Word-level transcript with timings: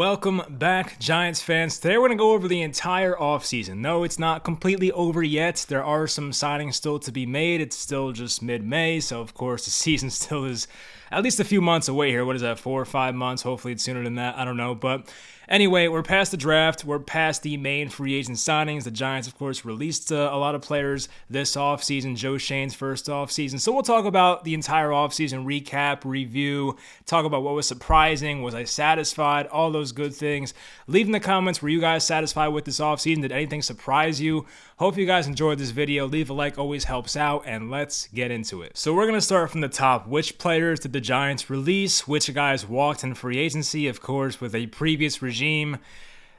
welcome 0.00 0.40
back, 0.48 0.98
Giants 0.98 1.42
fans. 1.42 1.78
Today 1.78 1.98
we're 1.98 2.08
going 2.08 2.16
to 2.16 2.22
go 2.22 2.32
over 2.32 2.48
the 2.48 2.62
entire 2.62 3.14
offseason. 3.16 3.80
No, 3.80 4.02
it's 4.02 4.18
not 4.18 4.44
completely 4.44 4.90
over 4.92 5.22
yet. 5.22 5.66
There 5.68 5.84
are 5.84 6.06
some 6.06 6.30
signings 6.30 6.72
still 6.72 6.98
to 7.00 7.12
be 7.12 7.26
made. 7.26 7.60
It's 7.60 7.76
still 7.76 8.10
just 8.12 8.40
mid 8.40 8.64
May, 8.64 9.00
so 9.00 9.20
of 9.20 9.34
course 9.34 9.66
the 9.66 9.70
season 9.70 10.08
still 10.08 10.46
is 10.46 10.66
at 11.10 11.22
least 11.22 11.38
a 11.38 11.44
few 11.44 11.60
months 11.60 11.86
away 11.86 12.08
here. 12.08 12.24
What 12.24 12.34
is 12.34 12.40
that, 12.40 12.58
four 12.58 12.80
or 12.80 12.86
five 12.86 13.14
months? 13.14 13.42
Hopefully 13.42 13.74
it's 13.74 13.82
sooner 13.82 14.02
than 14.02 14.14
that. 14.14 14.38
I 14.38 14.46
don't 14.46 14.56
know. 14.56 14.74
But 14.74 15.12
anyway, 15.50 15.88
we're 15.88 16.02
past 16.02 16.30
the 16.30 16.36
draft. 16.36 16.84
We're 16.84 17.00
past 17.00 17.42
the 17.42 17.56
main 17.56 17.88
free 17.88 18.14
agent 18.14 18.38
signings. 18.38 18.84
The 18.84 18.90
Giants, 18.90 19.28
of 19.28 19.36
course, 19.36 19.64
released 19.64 20.10
uh, 20.12 20.30
a 20.32 20.38
lot 20.38 20.54
of 20.54 20.62
players 20.62 21.08
this 21.28 21.56
offseason, 21.56 22.16
Joe 22.16 22.38
Schoen's 22.38 22.74
first 22.74 23.06
offseason. 23.06 23.60
So 23.60 23.72
we'll 23.72 23.82
talk 23.82 24.04
about 24.04 24.44
the 24.44 24.54
entire 24.54 24.88
offseason, 24.88 25.44
recap, 25.44 26.04
review, 26.04 26.76
talk 27.04 27.24
about 27.24 27.42
what 27.42 27.54
was 27.54 27.66
surprising. 27.66 28.42
Was 28.42 28.54
I 28.54 28.64
satisfied? 28.64 29.46
All 29.48 29.70
those 29.70 29.92
good 29.92 30.14
things. 30.14 30.54
Leave 30.86 31.06
in 31.06 31.12
the 31.12 31.20
comments, 31.20 31.60
were 31.60 31.68
you 31.68 31.80
guys 31.80 32.06
satisfied 32.06 32.48
with 32.48 32.64
this 32.64 32.80
offseason? 32.80 33.22
Did 33.22 33.32
anything 33.32 33.62
surprise 33.62 34.20
you? 34.20 34.46
Hope 34.80 34.96
you 34.96 35.04
guys 35.04 35.26
enjoyed 35.26 35.58
this 35.58 35.72
video. 35.72 36.06
Leave 36.06 36.30
a 36.30 36.32
like, 36.32 36.56
always 36.56 36.84
helps 36.84 37.14
out, 37.14 37.42
and 37.44 37.70
let's 37.70 38.06
get 38.14 38.30
into 38.30 38.62
it. 38.62 38.78
So 38.78 38.94
we're 38.94 39.04
to 39.12 39.20
start 39.20 39.50
from 39.50 39.60
the 39.60 39.68
top. 39.68 40.08
Which 40.08 40.38
players 40.38 40.80
did 40.80 40.94
the 40.94 41.02
Giants 41.02 41.50
release? 41.50 42.08
Which 42.08 42.32
guys 42.32 42.66
walked 42.66 43.04
in 43.04 43.12
free 43.12 43.36
agency? 43.36 43.88
Of 43.88 44.00
course, 44.00 44.40
with 44.40 44.54
a 44.54 44.68
previous 44.68 45.20
regime. 45.20 45.80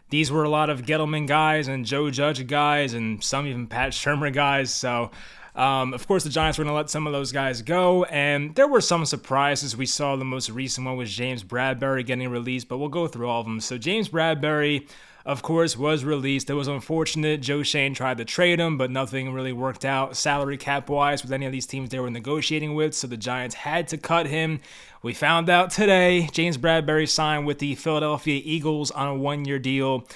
These 0.09 0.31
were 0.31 0.43
a 0.43 0.49
lot 0.49 0.71
of 0.71 0.81
Gettleman 0.87 1.27
guys 1.27 1.67
and 1.67 1.85
Joe 1.85 2.09
Judge 2.09 2.47
guys 2.47 2.95
and 2.95 3.23
some 3.23 3.45
even 3.45 3.67
Pat 3.67 3.91
Shurmur 3.91 4.33
guys. 4.33 4.73
So 4.73 5.11
um, 5.55 5.93
of 5.93 6.07
course, 6.07 6.23
the 6.23 6.31
Giants 6.31 6.57
were 6.57 6.63
going 6.63 6.71
to 6.71 6.77
let 6.77 6.89
some 6.89 7.05
of 7.05 7.13
those 7.13 7.31
guys 7.31 7.61
go, 7.61 8.05
and 8.05 8.55
there 8.55 8.67
were 8.67 8.81
some 8.81 9.05
surprises. 9.05 9.75
We 9.75 9.85
saw 9.85 10.15
the 10.15 10.25
most 10.25 10.49
recent 10.49 10.87
one 10.87 10.95
was 10.95 11.13
James 11.13 11.43
Bradberry 11.43 12.05
getting 12.05 12.29
released, 12.29 12.69
but 12.69 12.77
we'll 12.77 12.89
go 12.89 13.07
through 13.07 13.27
all 13.27 13.41
of 13.41 13.45
them. 13.45 13.59
So, 13.59 13.77
James 13.77 14.09
Bradberry 14.09 14.87
of 15.25 15.41
course, 15.41 15.77
was 15.77 16.03
released. 16.03 16.49
It 16.49 16.55
was 16.55 16.67
unfortunate. 16.67 17.41
Joe 17.41 17.63
Schoen 17.63 17.93
tried 17.93 18.17
to 18.17 18.25
trade 18.25 18.59
him, 18.59 18.77
but 18.77 18.91
nothing 18.91 19.33
really 19.33 19.53
worked 19.53 19.85
out 19.85 20.17
salary 20.17 20.57
cap 20.57 20.89
wise 20.89 21.23
with 21.23 21.31
any 21.31 21.45
of 21.45 21.51
these 21.51 21.65
teams 21.65 21.89
they 21.89 21.99
were 21.99 22.09
negotiating 22.09 22.75
with, 22.75 22.93
so 22.93 23.07
the 23.07 23.17
Giants 23.17 23.55
had 23.55 23.87
to 23.89 23.97
cut 23.97 24.27
him. 24.27 24.59
We 25.03 25.13
found 25.13 25.49
out 25.49 25.71
today 25.71 26.29
James 26.31 26.57
Bradberry 26.57 27.07
signed 27.07 27.47
with 27.47 27.59
the 27.59 27.75
Philadelphia 27.75 28.41
Eagles 28.43 28.91
on 28.91 29.07
a 29.07 29.15
one 29.15 29.45
year 29.45 29.59
deal. 29.59 30.07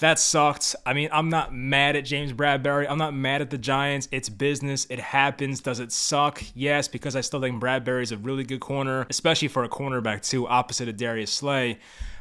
That 0.00 0.18
sucked. 0.18 0.74
I 0.86 0.94
mean, 0.94 1.10
I'm 1.12 1.28
not 1.28 1.54
mad 1.54 1.94
at 1.94 2.06
James 2.06 2.32
Bradberry. 2.32 2.86
I'm 2.88 2.96
not 2.96 3.14
mad 3.14 3.42
at 3.42 3.50
the 3.50 3.58
Giants. 3.58 4.08
It's 4.10 4.30
business. 4.30 4.86
It 4.88 4.98
happens. 4.98 5.60
Does 5.60 5.78
it 5.78 5.92
suck? 5.92 6.42
Yes, 6.54 6.88
because 6.88 7.14
I 7.14 7.20
still 7.20 7.40
think 7.40 7.62
Bradberry 7.62 8.02
is 8.02 8.10
a 8.10 8.16
really 8.16 8.42
good 8.42 8.60
corner, 8.60 9.06
especially 9.10 9.48
for 9.48 9.62
a 9.62 9.68
cornerback, 9.68 10.26
too, 10.26 10.48
opposite 10.48 10.88
of 10.88 10.96
Darius 10.96 11.30
Slay. 11.30 11.78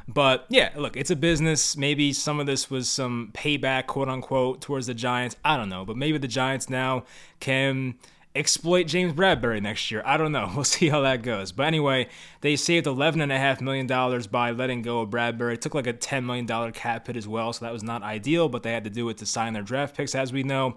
But 0.10 0.46
yeah, 0.50 0.72
look, 0.76 0.98
it's 0.98 1.12
a 1.12 1.16
business. 1.16 1.78
Maybe 1.78 2.12
some 2.12 2.42
of 2.42 2.48
this 2.48 2.70
was 2.70 2.90
some 2.90 3.32
payback, 3.34 3.88
quote 3.88 4.10
unquote, 4.10 4.60
towards 4.60 4.88
the 4.88 4.94
Giants. 4.94 5.38
I 5.46 5.56
don't 5.56 5.70
know. 5.70 5.86
But 5.86 5.96
maybe 5.96 6.18
the 6.18 6.28
Giants 6.28 6.70
now 6.70 7.06
can 7.40 7.96
exploit 8.36 8.84
James 8.84 9.14
Bradberry 9.14 9.62
next 9.62 9.90
year. 9.92 10.04
I 10.06 10.18
don't 10.18 10.32
know. 10.32 10.52
We'll 10.56 10.64
see 10.64 10.90
how 10.90 11.02
that 11.02 11.24
goes. 11.24 11.52
But 11.52 11.68
anyway, 11.68 12.10
they 12.42 12.56
saved 12.56 12.86
$11.5 12.86 13.62
million 13.62 13.88
by 14.32 14.52
letting 14.52 14.82
go 14.82 15.02
of 15.02 15.10
Bradberry. 15.10 15.54
It 15.54 15.62
took 15.62 15.74
like 15.74 15.88
a 15.88 15.94
$10 15.94 16.26
million 16.26 16.72
cap 16.74 17.08
hit 17.08 17.16
as 17.16 17.28
well, 17.28 17.54
so 17.54 17.66
that 17.66 17.74
was 17.74 17.84
not 17.84 18.04
ideal, 18.04 18.50
but 18.50 18.64
they 18.64 18.72
had 18.72 18.84
to 18.84 18.90
do 18.90 19.08
it 19.10 19.18
to 19.18 19.26
sign 19.26 19.54
their 19.54 19.64
draft 19.64 19.96
picks, 19.96 20.16
as 20.16 20.34
we 20.34 20.44
know. 20.44 20.76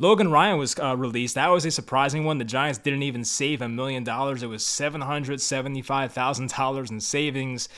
Logan 0.00 0.30
Ryan 0.30 0.58
was 0.58 0.78
uh, 0.78 0.96
released. 0.96 1.34
That 1.34 1.48
was 1.48 1.66
a 1.66 1.70
surprising 1.70 2.24
one. 2.24 2.38
The 2.38 2.44
Giants 2.44 2.78
didn't 2.78 3.02
even 3.02 3.22
save 3.22 3.60
a 3.60 3.68
million 3.68 4.02
dollars. 4.02 4.42
It 4.42 4.46
was 4.46 4.64
$775,000 4.64 6.90
in 6.90 7.00
savings. 7.00 7.68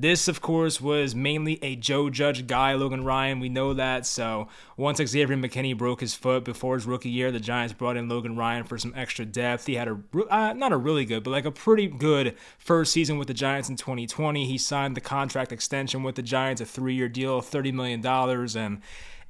This, 0.00 0.28
of 0.28 0.40
course, 0.40 0.80
was 0.80 1.16
mainly 1.16 1.58
a 1.60 1.74
Joe 1.74 2.08
Judge 2.08 2.46
guy, 2.46 2.74
Logan 2.74 3.02
Ryan. 3.02 3.40
We 3.40 3.48
know 3.48 3.74
that. 3.74 4.06
So 4.06 4.46
once 4.76 4.98
Xavier 5.04 5.36
McKinney 5.36 5.76
broke 5.76 6.00
his 6.00 6.14
foot 6.14 6.44
before 6.44 6.76
his 6.76 6.86
rookie 6.86 7.10
year, 7.10 7.32
the 7.32 7.40
Giants 7.40 7.72
brought 7.72 7.96
in 7.96 8.08
Logan 8.08 8.36
Ryan 8.36 8.62
for 8.62 8.78
some 8.78 8.92
extra 8.94 9.24
depth. 9.24 9.66
He 9.66 9.74
had 9.74 9.88
a 9.88 9.98
uh, 10.30 10.52
not 10.52 10.70
a 10.70 10.76
really 10.76 11.04
good, 11.04 11.24
but 11.24 11.32
like 11.32 11.46
a 11.46 11.50
pretty 11.50 11.88
good 11.88 12.36
first 12.58 12.92
season 12.92 13.18
with 13.18 13.26
the 13.26 13.34
Giants 13.34 13.68
in 13.68 13.74
2020. 13.74 14.46
He 14.46 14.56
signed 14.56 14.96
the 14.96 15.00
contract 15.00 15.50
extension 15.50 16.04
with 16.04 16.14
the 16.14 16.22
Giants, 16.22 16.60
a 16.60 16.64
three-year 16.64 17.08
deal, 17.08 17.42
$30 17.42 17.72
million, 17.72 18.06
and 18.56 18.80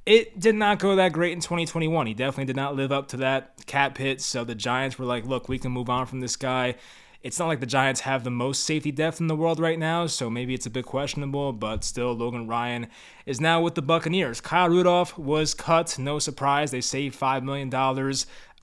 it 0.05 0.39
did 0.39 0.53
not 0.53 0.77
go 0.77 0.95
that 0.97 1.13
great 1.13 1.33
in 1.33 1.39
2021. 1.39 2.05
He 2.05 2.13
definitely 2.13 2.45
did 2.45 2.55
not 2.55 2.75
live 2.75 2.91
up 2.91 3.07
to 3.07 3.17
that 3.17 3.65
cap 3.65 3.97
hit. 3.97 4.21
So 4.21 4.43
the 4.43 4.53
Giants 4.53 4.99
were 4.99 5.05
like, 5.05 5.25
look, 5.25 5.49
we 5.49 5.57
can 5.57 5.71
move 5.71 5.89
on 5.89 6.05
from 6.05 6.19
this 6.19 6.35
guy. 6.35 6.75
It's 7.21 7.37
not 7.37 7.47
like 7.47 7.59
the 7.59 7.65
Giants 7.65 8.01
have 8.01 8.23
the 8.23 8.29
most 8.29 8.63
safety 8.63 8.91
depth 8.91 9.19
in 9.19 9.27
the 9.27 9.35
world 9.35 9.59
right 9.59 9.77
now, 9.77 10.07
so 10.07 10.29
maybe 10.29 10.53
it's 10.53 10.65
a 10.65 10.69
bit 10.69 10.85
questionable, 10.85 11.51
but 11.51 11.83
still, 11.83 12.13
Logan 12.13 12.47
Ryan 12.47 12.87
is 13.25 13.41
now 13.41 13.61
with 13.61 13.75
the 13.75 13.81
Buccaneers. 13.81 14.39
Kyle 14.39 14.69
Rudolph 14.69 15.17
was 15.17 15.53
cut, 15.53 15.99
no 15.99 16.17
surprise. 16.19 16.71
They 16.71 16.79
saved 16.79 17.19
$5 17.19 17.43
million. 17.43 17.69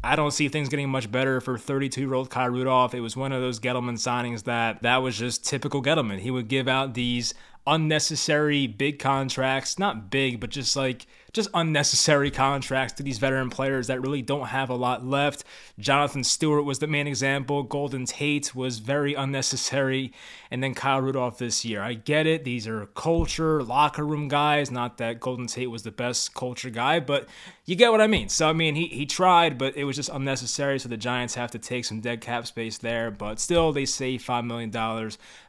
I 0.02 0.16
don't 0.16 0.30
see 0.30 0.48
things 0.48 0.70
getting 0.70 0.88
much 0.88 1.10
better 1.10 1.40
for 1.40 1.58
32 1.58 2.00
year 2.00 2.14
old 2.14 2.30
Kyle 2.30 2.48
Rudolph. 2.48 2.94
It 2.94 3.00
was 3.00 3.16
one 3.16 3.32
of 3.32 3.42
those 3.42 3.60
Gettleman 3.60 3.98
signings 3.98 4.44
that 4.44 4.82
that 4.82 4.98
was 4.98 5.18
just 5.18 5.44
typical 5.44 5.82
Gettleman. 5.82 6.20
He 6.20 6.30
would 6.30 6.48
give 6.48 6.68
out 6.68 6.94
these 6.94 7.34
unnecessary 7.66 8.66
big 8.66 8.98
contracts, 8.98 9.78
not 9.78 10.10
big, 10.10 10.40
but 10.40 10.50
just 10.50 10.76
like 10.76 11.06
just 11.36 11.50
unnecessary 11.54 12.30
contracts 12.30 12.94
to 12.94 13.02
these 13.02 13.18
veteran 13.18 13.50
players 13.50 13.86
that 13.86 14.00
really 14.00 14.22
don't 14.22 14.48
have 14.48 14.70
a 14.70 14.74
lot 14.74 15.06
left. 15.06 15.44
Jonathan 15.78 16.24
Stewart 16.24 16.64
was 16.64 16.80
the 16.80 16.86
main 16.86 17.06
example. 17.06 17.62
Golden 17.62 18.06
Tate 18.06 18.54
was 18.54 18.78
very 18.78 19.14
unnecessary. 19.14 20.12
And 20.50 20.62
then 20.62 20.74
Kyle 20.74 21.00
Rudolph 21.00 21.38
this 21.38 21.64
year. 21.64 21.82
I 21.82 21.94
get 21.94 22.26
it. 22.26 22.44
These 22.44 22.66
are 22.66 22.86
culture, 22.86 23.62
locker 23.62 24.04
room 24.04 24.28
guys. 24.28 24.70
Not 24.70 24.98
that 24.98 25.20
Golden 25.20 25.46
Tate 25.46 25.70
was 25.70 25.82
the 25.82 25.90
best 25.90 26.34
culture 26.34 26.70
guy, 26.70 27.00
but 27.00 27.28
you 27.66 27.74
get 27.74 27.90
what 27.90 28.00
I 28.00 28.06
mean. 28.06 28.28
So, 28.28 28.48
I 28.48 28.52
mean, 28.52 28.76
he, 28.76 28.86
he 28.86 29.06
tried, 29.06 29.58
but 29.58 29.76
it 29.76 29.84
was 29.84 29.96
just 29.96 30.08
unnecessary. 30.08 30.78
So 30.78 30.88
the 30.88 30.96
Giants 30.96 31.34
have 31.34 31.50
to 31.50 31.58
take 31.58 31.84
some 31.84 32.00
dead 32.00 32.20
cap 32.20 32.46
space 32.46 32.78
there. 32.78 33.10
But 33.10 33.40
still, 33.40 33.72
they 33.72 33.84
save 33.84 34.22
$5 34.22 34.46
million 34.46 34.70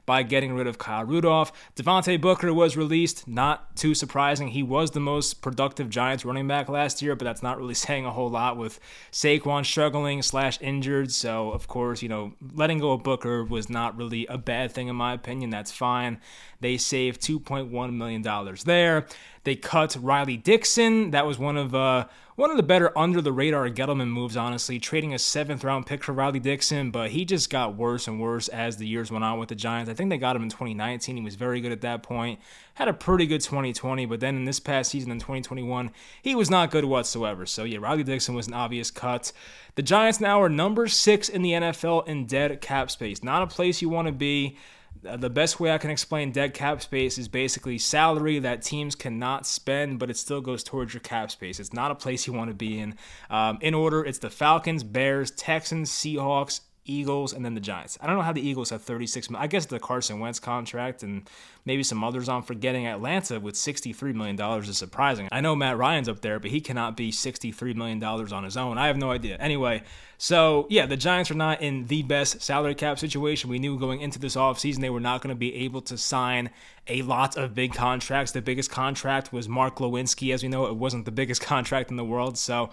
by 0.07 0.23
getting 0.23 0.53
rid 0.53 0.65
of 0.65 0.79
Kyle 0.79 1.03
Rudolph. 1.03 1.51
Devontae 1.75 2.19
Booker 2.19 2.51
was 2.51 2.75
released. 2.75 3.27
Not 3.27 3.75
too 3.75 3.93
surprising. 3.93 4.47
He 4.47 4.63
was 4.63 4.91
the 4.91 4.99
most 4.99 5.41
productive 5.41 5.76
Giants 5.83 6.25
running 6.25 6.47
back 6.47 6.69
last 6.69 7.01
year, 7.01 7.15
but 7.15 7.25
that's 7.25 7.43
not 7.43 7.57
really 7.57 7.73
saying 7.87 8.05
a 8.05 8.11
whole 8.11 8.29
lot 8.29 8.57
with 8.57 8.79
Saquon 9.11 9.65
struggling 9.65 10.21
slash 10.21 10.59
injured. 10.61 11.11
So, 11.11 11.51
of 11.51 11.67
course, 11.67 12.01
you 12.01 12.09
know, 12.09 12.33
letting 12.53 12.79
go 12.79 12.91
of 12.91 13.03
Booker 13.03 13.43
was 13.43 13.69
not 13.69 13.97
really 13.97 14.25
a 14.27 14.37
bad 14.37 14.71
thing 14.71 14.87
in 14.87 14.95
my 14.95 15.13
opinion. 15.13 15.49
That's 15.49 15.71
fine. 15.71 16.19
They 16.59 16.77
saved 16.77 17.21
$2.1 17.21 17.93
million 17.93 18.21
there. 18.65 19.05
They 19.43 19.55
cut 19.55 19.95
Riley 19.99 20.37
Dixon. 20.37 21.11
That 21.11 21.25
was 21.25 21.37
one 21.37 21.55
of 21.55 21.73
uh, 21.73 22.07
one 22.37 22.51
of 22.51 22.57
the 22.57 22.61
better 22.61 22.95
under 22.95 23.19
the 23.19 23.31
radar 23.31 23.67
Gettleman 23.67 24.09
moves, 24.09 24.37
honestly, 24.37 24.77
trading 24.77 25.11
a 25.11 25.17
seventh 25.17 25.63
round 25.63 25.87
pick 25.87 26.03
for 26.03 26.13
Riley 26.13 26.39
Dixon, 26.39 26.91
but 26.91 27.09
he 27.09 27.25
just 27.25 27.49
got 27.49 27.75
worse 27.75 28.07
and 28.07 28.21
worse 28.21 28.47
as 28.47 28.77
the 28.77 28.85
years 28.85 29.11
went 29.11 29.23
on 29.23 29.39
with 29.39 29.49
the 29.49 29.55
Giants. 29.55 29.89
I 29.89 29.95
think 29.95 30.11
they 30.11 30.19
got 30.19 30.35
him 30.35 30.43
in 30.43 30.49
2019. 30.49 31.17
He 31.17 31.23
was 31.23 31.33
very 31.33 31.61
good 31.61 31.71
at 31.71 31.81
that 31.81 32.03
point. 32.03 32.39
Had 32.75 32.89
a 32.89 32.93
pretty 32.93 33.25
good 33.25 33.41
2020, 33.41 34.05
but 34.05 34.19
then 34.19 34.35
in 34.35 34.45
this 34.45 34.59
past 34.59 34.91
season 34.91 35.09
in 35.09 35.17
2021, 35.17 35.89
he 36.21 36.35
was 36.35 36.51
not 36.51 36.69
good 36.69 36.85
whatsoever. 36.85 37.47
So 37.47 37.63
yeah, 37.63 37.79
Riley 37.81 38.03
Dixon 38.03 38.35
was 38.35 38.45
an 38.45 38.53
obvious 38.53 38.91
cut. 38.91 39.31
The 39.73 39.81
Giants 39.81 40.21
now 40.21 40.39
are 40.39 40.47
number 40.47 40.87
six 40.87 41.29
in 41.29 41.41
the 41.41 41.53
NFL 41.53 42.07
in 42.07 42.27
dead 42.27 42.61
cap 42.61 42.91
space. 42.91 43.23
Not 43.23 43.41
a 43.41 43.47
place 43.47 43.81
you 43.81 43.89
want 43.89 44.09
to 44.09 44.11
be. 44.11 44.57
Uh, 45.05 45.17
the 45.17 45.29
best 45.29 45.59
way 45.59 45.71
I 45.71 45.77
can 45.77 45.89
explain 45.89 46.31
dead 46.31 46.53
cap 46.53 46.81
space 46.81 47.17
is 47.17 47.27
basically 47.27 47.77
salary 47.77 48.39
that 48.39 48.61
teams 48.61 48.95
cannot 48.95 49.45
spend, 49.45 49.99
but 49.99 50.09
it 50.09 50.17
still 50.17 50.41
goes 50.41 50.63
towards 50.63 50.93
your 50.93 51.01
cap 51.01 51.31
space. 51.31 51.59
It's 51.59 51.73
not 51.73 51.91
a 51.91 51.95
place 51.95 52.27
you 52.27 52.33
want 52.33 52.49
to 52.49 52.55
be 52.55 52.79
in. 52.79 52.95
Um, 53.29 53.57
in 53.61 53.73
order, 53.73 54.03
it's 54.03 54.19
the 54.19 54.29
Falcons, 54.29 54.83
Bears, 54.83 55.31
Texans, 55.31 55.91
Seahawks, 55.91 56.61
Eagles, 56.87 57.33
and 57.33 57.45
then 57.45 57.53
the 57.53 57.61
Giants. 57.61 57.97
I 58.01 58.07
don't 58.07 58.15
know 58.15 58.21
how 58.21 58.33
the 58.33 58.47
Eagles 58.47 58.69
have 58.71 58.81
36 58.81 59.29
million. 59.29 59.43
I 59.43 59.47
guess 59.47 59.65
the 59.65 59.79
Carson 59.79 60.19
Wentz 60.19 60.39
contract 60.39 61.03
and 61.03 61.29
maybe 61.65 61.83
some 61.83 62.03
others 62.03 62.29
I'm 62.29 62.41
forgetting. 62.41 62.87
Atlanta 62.87 63.39
with 63.39 63.55
$63 63.55 64.15
million 64.15 64.41
is 64.63 64.77
surprising. 64.77 65.27
I 65.31 65.41
know 65.41 65.55
Matt 65.55 65.77
Ryan's 65.77 66.07
up 66.07 66.21
there, 66.21 66.39
but 66.39 66.49
he 66.49 66.61
cannot 66.61 66.95
be 66.95 67.11
$63 67.11 67.75
million 67.75 68.01
on 68.01 68.43
his 68.43 68.55
own. 68.55 68.77
I 68.77 68.87
have 68.87 68.97
no 68.97 69.11
idea. 69.11 69.35
Anyway, 69.37 69.83
so 70.17 70.65
yeah, 70.69 70.85
the 70.85 70.97
Giants 70.97 71.29
are 71.29 71.35
not 71.35 71.61
in 71.61 71.85
the 71.87 72.03
best 72.03 72.41
salary 72.41 72.73
cap 72.73 72.97
situation. 72.97 73.49
We 73.49 73.59
knew 73.59 73.77
going 73.77 74.01
into 74.01 74.17
this 74.17 74.35
offseason 74.35 74.79
they 74.79 74.89
were 74.89 74.99
not 74.99 75.21
going 75.21 75.35
to 75.35 75.39
be 75.39 75.53
able 75.55 75.81
to 75.81 75.97
sign 75.97 76.49
a 76.87 77.01
lot 77.01 77.35
of 77.35 77.53
big 77.53 77.73
contracts. 77.73 78.31
The 78.31 78.41
biggest 78.41 78.71
contract 78.71 79.33
was 79.33 79.49
Mark 79.49 79.75
Glowinski. 79.77 80.33
As 80.33 80.41
we 80.41 80.49
know, 80.49 80.67
it 80.67 80.75
wasn't 80.75 81.05
the 81.05 81.11
biggest 81.11 81.41
contract 81.53 81.91
in 81.91 81.97
the 81.97 82.05
world. 82.05 82.37
So 82.37 82.69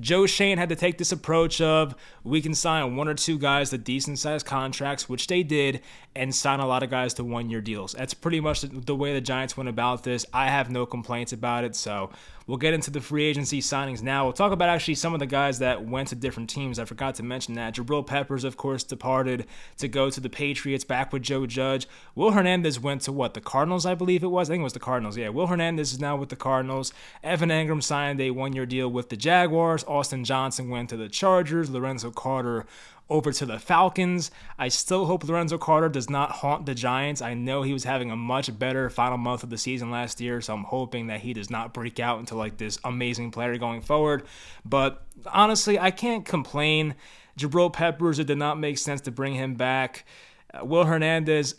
Joe 0.00 0.26
Schoen 0.26 0.58
had 0.58 0.70
to 0.70 0.76
take 0.76 0.98
this 0.98 1.12
approach 1.12 1.60
of 1.60 1.94
we 2.24 2.40
can 2.40 2.54
sign 2.54 2.96
one 2.96 3.08
or 3.08 3.14
two 3.14 3.38
guys 3.38 3.57
guys 3.58 3.70
decent 3.78 4.18
sized 4.18 4.46
contracts, 4.46 5.08
which 5.08 5.26
they 5.26 5.42
did, 5.42 5.80
and 6.14 6.34
sign 6.34 6.60
a 6.60 6.66
lot 6.66 6.82
of 6.82 6.90
guys 6.90 7.14
to 7.14 7.24
one 7.24 7.50
year 7.50 7.60
deals. 7.60 7.92
That's 7.92 8.14
pretty 8.14 8.40
much 8.40 8.62
the 8.62 8.94
way 8.94 9.12
the 9.12 9.20
Giants 9.20 9.56
went 9.56 9.68
about 9.68 10.04
this. 10.04 10.24
I 10.32 10.48
have 10.48 10.70
no 10.70 10.86
complaints 10.86 11.32
about 11.32 11.64
it. 11.64 11.76
So 11.76 12.10
we'll 12.46 12.58
get 12.58 12.74
into 12.74 12.90
the 12.90 13.00
free 13.00 13.24
agency 13.24 13.60
signings 13.60 14.02
now. 14.02 14.24
We'll 14.24 14.32
talk 14.32 14.52
about 14.52 14.68
actually 14.68 14.96
some 14.96 15.14
of 15.14 15.20
the 15.20 15.26
guys 15.26 15.58
that 15.60 15.84
went 15.84 16.08
to 16.08 16.16
different 16.16 16.50
teams. 16.50 16.78
I 16.78 16.84
forgot 16.84 17.16
to 17.16 17.22
mention 17.22 17.54
that. 17.54 17.74
Jabril 17.74 18.06
Peppers, 18.06 18.44
of 18.44 18.56
course, 18.56 18.82
departed 18.82 19.46
to 19.78 19.88
go 19.88 20.10
to 20.10 20.20
the 20.20 20.30
Patriots 20.30 20.84
back 20.84 21.12
with 21.12 21.22
Joe 21.22 21.46
Judge. 21.46 21.88
Will 22.14 22.32
Hernandez 22.32 22.80
went 22.80 23.02
to 23.02 23.12
what? 23.12 23.34
The 23.34 23.40
Cardinals, 23.40 23.86
I 23.86 23.94
believe 23.94 24.22
it 24.22 24.28
was. 24.28 24.50
I 24.50 24.54
think 24.54 24.60
it 24.60 24.64
was 24.64 24.72
the 24.72 24.80
Cardinals. 24.80 25.16
Yeah, 25.16 25.28
Will 25.28 25.46
Hernandez 25.46 25.92
is 25.92 26.00
now 26.00 26.16
with 26.16 26.28
the 26.28 26.36
Cardinals. 26.36 26.92
Evan 27.22 27.50
Engram 27.50 27.82
signed 27.82 28.20
a 28.20 28.30
one 28.30 28.52
year 28.52 28.66
deal 28.66 28.88
with 28.88 29.08
the 29.08 29.16
Jaguars. 29.16 29.84
Austin 29.84 30.24
Johnson 30.24 30.68
went 30.68 30.88
to 30.90 30.96
the 30.96 31.08
Chargers. 31.08 31.70
Lorenzo 31.70 32.10
Carter 32.10 32.66
over 33.10 33.32
to 33.32 33.46
the 33.46 33.58
Falcons. 33.58 34.30
I 34.58 34.68
still 34.68 35.06
hope 35.06 35.24
Lorenzo 35.24 35.58
Carter 35.58 35.88
does 35.88 36.10
not 36.10 36.30
haunt 36.30 36.66
the 36.66 36.74
Giants. 36.74 37.22
I 37.22 37.34
know 37.34 37.62
he 37.62 37.72
was 37.72 37.84
having 37.84 38.10
a 38.10 38.16
much 38.16 38.56
better 38.58 38.90
final 38.90 39.18
month 39.18 39.42
of 39.42 39.50
the 39.50 39.58
season 39.58 39.90
last 39.90 40.20
year, 40.20 40.40
so 40.40 40.54
I'm 40.54 40.64
hoping 40.64 41.06
that 41.06 41.20
he 41.20 41.32
does 41.32 41.50
not 41.50 41.72
break 41.72 41.98
out 41.98 42.18
into 42.18 42.34
like 42.34 42.58
this 42.58 42.78
amazing 42.84 43.30
player 43.30 43.56
going 43.56 43.80
forward. 43.80 44.24
But 44.64 45.06
honestly, 45.26 45.78
I 45.78 45.90
can't 45.90 46.24
complain. 46.24 46.94
Jabril 47.38 47.72
Peppers, 47.72 48.18
it 48.18 48.26
did 48.26 48.38
not 48.38 48.58
make 48.58 48.78
sense 48.78 49.00
to 49.02 49.10
bring 49.10 49.34
him 49.34 49.54
back. 49.54 50.04
Uh, 50.52 50.64
Will 50.64 50.84
Hernandez, 50.84 51.54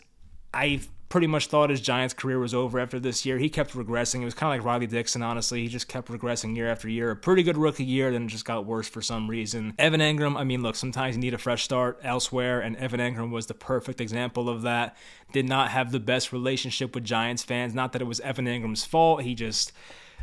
I 0.52 0.80
pretty 1.10 1.26
much 1.26 1.48
thought 1.48 1.70
his 1.70 1.80
Giants 1.80 2.14
career 2.14 2.38
was 2.38 2.54
over 2.54 2.78
after 2.78 3.00
this 3.00 3.26
year. 3.26 3.36
He 3.36 3.48
kept 3.50 3.72
regressing. 3.72 4.22
It 4.22 4.24
was 4.24 4.32
kind 4.32 4.54
of 4.54 4.58
like 4.58 4.66
Riley 4.66 4.86
Dixon, 4.86 5.22
honestly. 5.22 5.60
He 5.60 5.68
just 5.68 5.88
kept 5.88 6.08
regressing 6.08 6.54
year 6.54 6.68
after 6.68 6.88
year. 6.88 7.10
A 7.10 7.16
pretty 7.16 7.42
good 7.42 7.56
rookie 7.56 7.84
year, 7.84 8.12
then 8.12 8.24
it 8.24 8.28
just 8.28 8.44
got 8.44 8.64
worse 8.64 8.88
for 8.88 9.02
some 9.02 9.28
reason. 9.28 9.74
Evan 9.76 10.00
Engram, 10.00 10.36
I 10.36 10.44
mean, 10.44 10.62
look, 10.62 10.76
sometimes 10.76 11.16
you 11.16 11.20
need 11.20 11.34
a 11.34 11.38
fresh 11.38 11.64
start 11.64 11.98
elsewhere, 12.04 12.60
and 12.60 12.76
Evan 12.76 13.00
Engram 13.00 13.30
was 13.30 13.48
the 13.48 13.54
perfect 13.54 14.00
example 14.00 14.48
of 14.48 14.62
that. 14.62 14.96
Did 15.32 15.48
not 15.48 15.70
have 15.70 15.90
the 15.90 16.00
best 16.00 16.32
relationship 16.32 16.94
with 16.94 17.04
Giants 17.04 17.42
fans. 17.42 17.74
Not 17.74 17.92
that 17.92 18.02
it 18.02 18.06
was 18.06 18.20
Evan 18.20 18.46
Engram's 18.46 18.84
fault. 18.84 19.22
He 19.22 19.34
just 19.34 19.72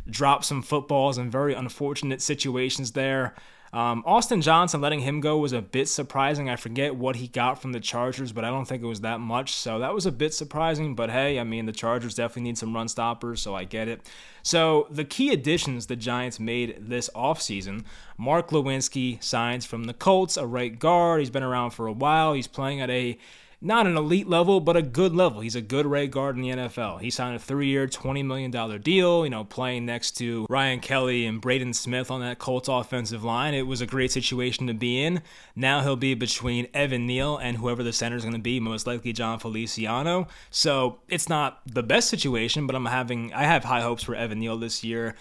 dropped 0.08 0.46
some 0.46 0.62
footballs 0.62 1.18
in 1.18 1.30
very 1.30 1.52
unfortunate 1.52 2.22
situations 2.22 2.92
there. 2.92 3.34
Um, 3.72 4.02
Austin 4.06 4.40
Johnson 4.40 4.80
letting 4.80 5.00
him 5.00 5.20
go 5.20 5.38
was 5.38 5.52
a 5.52 5.60
bit 5.60 5.88
surprising. 5.88 6.48
I 6.48 6.56
forget 6.56 6.94
what 6.94 7.16
he 7.16 7.28
got 7.28 7.60
from 7.60 7.72
the 7.72 7.80
Chargers, 7.80 8.32
but 8.32 8.44
I 8.44 8.48
don't 8.48 8.66
think 8.66 8.82
it 8.82 8.86
was 8.86 9.02
that 9.02 9.20
much. 9.20 9.54
So 9.54 9.78
that 9.78 9.94
was 9.94 10.06
a 10.06 10.12
bit 10.12 10.32
surprising. 10.34 10.94
But 10.94 11.10
hey, 11.10 11.38
I 11.38 11.44
mean, 11.44 11.66
the 11.66 11.72
Chargers 11.72 12.14
definitely 12.14 12.42
need 12.42 12.58
some 12.58 12.74
run 12.74 12.88
stoppers, 12.88 13.42
so 13.42 13.54
I 13.54 13.64
get 13.64 13.88
it. 13.88 14.08
So 14.42 14.86
the 14.90 15.04
key 15.04 15.30
additions 15.30 15.86
the 15.86 15.96
Giants 15.96 16.40
made 16.40 16.88
this 16.88 17.10
offseason 17.14 17.84
Mark 18.16 18.48
Glowinski 18.48 19.22
signs 19.22 19.64
from 19.64 19.84
the 19.84 19.94
Colts, 19.94 20.36
a 20.36 20.46
right 20.46 20.78
guard. 20.78 21.20
He's 21.20 21.30
been 21.30 21.42
around 21.42 21.70
for 21.70 21.86
a 21.86 21.92
while. 21.92 22.32
He's 22.32 22.48
playing 22.48 22.80
at 22.80 22.90
a 22.90 23.18
not 23.60 23.86
an 23.86 23.96
elite 23.96 24.28
level, 24.28 24.60
but 24.60 24.76
a 24.76 24.82
good 24.82 25.14
level. 25.14 25.40
He's 25.40 25.56
a 25.56 25.60
good 25.60 25.84
right 25.84 26.10
guard 26.10 26.36
in 26.36 26.42
the 26.42 26.50
NFL. 26.50 27.00
He 27.00 27.10
signed 27.10 27.34
a 27.34 27.40
three-year, 27.40 27.88
$20 27.88 28.24
million 28.24 28.80
deal, 28.80 29.24
you 29.24 29.30
know, 29.30 29.44
playing 29.44 29.84
next 29.84 30.12
to 30.18 30.46
Ryan 30.48 30.78
Kelly 30.78 31.26
and 31.26 31.40
Braden 31.40 31.74
Smith 31.74 32.10
on 32.10 32.20
that 32.20 32.38
Colts 32.38 32.68
offensive 32.68 33.24
line. 33.24 33.54
It 33.54 33.66
was 33.66 33.80
a 33.80 33.86
great 33.86 34.12
situation 34.12 34.68
to 34.68 34.74
be 34.74 35.02
in. 35.02 35.22
Now 35.56 35.80
he'll 35.80 35.96
be 35.96 36.14
between 36.14 36.68
Evan 36.72 37.06
Neal 37.06 37.36
and 37.36 37.56
whoever 37.56 37.82
the 37.82 37.92
center 37.92 38.16
is 38.16 38.22
going 38.22 38.34
to 38.34 38.40
be, 38.40 38.60
most 38.60 38.86
likely 38.86 39.12
Jon 39.12 39.40
Feliciano. 39.40 40.28
So 40.50 41.00
it's 41.08 41.28
not 41.28 41.60
the 41.66 41.82
best 41.82 42.08
situation, 42.08 42.66
but 42.66 42.76
I'm 42.76 42.86
having 42.86 43.32
I 43.32 43.42
have 43.42 43.64
high 43.64 43.80
hopes 43.80 44.04
for 44.04 44.14
Evan 44.14 44.38
Neal 44.38 44.56
this 44.56 44.84
year. 44.84 45.16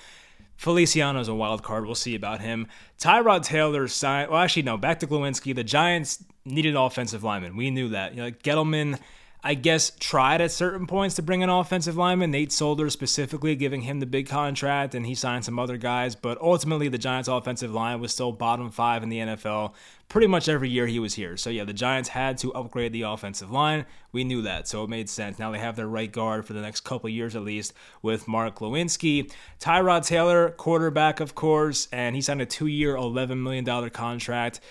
Feliciano's 0.58 1.28
a 1.28 1.36
wild 1.36 1.64
card. 1.64 1.86
We'll 1.86 1.96
see 1.96 2.16
about 2.16 2.42
him. 2.42 2.68
Tyrod 3.00 3.44
Taylor 3.44 3.88
signed. 3.88 4.32
Well, 4.32 4.42
actually, 4.42 4.64
no. 4.64 4.76
Back 4.76 5.00
to 5.00 5.08
Glowinski. 5.08 5.56
The 5.56 5.64
Giants 5.64 6.24
needed 6.48 6.76
offensive 6.76 7.24
linemen. 7.24 7.56
We 7.56 7.72
knew 7.72 7.90
that. 7.90 8.16
You 8.16 8.24
know, 8.24 8.32
Gettleman 8.32 9.00
I 9.44 9.54
guess, 9.54 9.92
tried 10.00 10.42
at 10.42 10.52
certain 10.52 10.88
points 10.88 11.16
to 11.16 11.22
bring 11.22 11.44
an 11.44 11.50
offensive 11.50 11.96
lineman. 11.96 12.32
Nate 12.32 12.52
Solder 12.52 12.90
specifically 12.90 13.56
giving 13.56 13.82
him 13.82 14.00
the 14.00 14.06
big 14.06 14.28
contract, 14.28 14.96
and 14.96 15.06
he 15.06 15.16
signed 15.16 15.46
some 15.46 15.60
other 15.60 15.78
guys. 15.78 16.16
But 16.16 16.42
ultimately, 16.42 16.90
the 16.90 16.98
Giants' 16.98 17.30
offensive 17.30 17.72
line 17.72 18.02
was 18.02 18.12
still 18.12 18.32
bottom 18.32 18.72
five 18.72 19.04
in 19.04 19.10
the 19.10 19.20
NFL 19.20 19.74
pretty 20.10 20.28
much 20.28 20.48
every 20.48 20.70
year 20.70 20.88
he 20.88 21.00
was 21.00 21.14
here. 21.14 21.38
So, 21.38 21.50
yeah, 21.50 21.66
the 21.66 21.74
Giants 21.74 22.10
had 22.10 22.38
to 22.40 22.54
upgrade 22.54 22.94
the 22.94 23.04
offensive 23.04 23.52
line. 23.52 23.86
We 24.12 24.24
knew 24.24 24.42
that, 24.44 24.68
so 24.68 24.84
it 24.84 24.90
made 24.90 25.10
sense. 25.10 25.38
Now 25.38 25.52
they 25.52 25.60
have 25.60 25.76
their 25.76 25.88
right 25.88 26.12
guard 26.12 26.46
for 26.46 26.54
the 26.54 26.62
next 26.62 26.82
couple 26.82 27.10
years 27.10 27.36
at 27.36 27.44
least 27.44 27.74
with 28.02 28.28
Mark 28.28 28.60
Glowinski. 28.60 29.32
Tyrod 29.60 30.08
Taylor, 30.08 30.50
quarterback, 30.52 31.20
of 31.20 31.36
course, 31.36 31.88
and 31.92 32.16
he 32.16 32.22
signed 32.22 32.42
a 32.42 32.46
two 32.46 32.68
year, 32.68 32.96
$11 32.96 33.42
million 33.42 33.90
contract. 33.90 34.62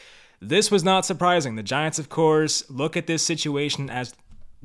This 0.40 0.70
was 0.70 0.84
not 0.84 1.06
surprising. 1.06 1.56
The 1.56 1.62
Giants, 1.62 1.98
of 1.98 2.08
course, 2.08 2.68
look 2.70 2.96
at 2.96 3.06
this 3.06 3.22
situation 3.22 3.88
as 3.90 4.14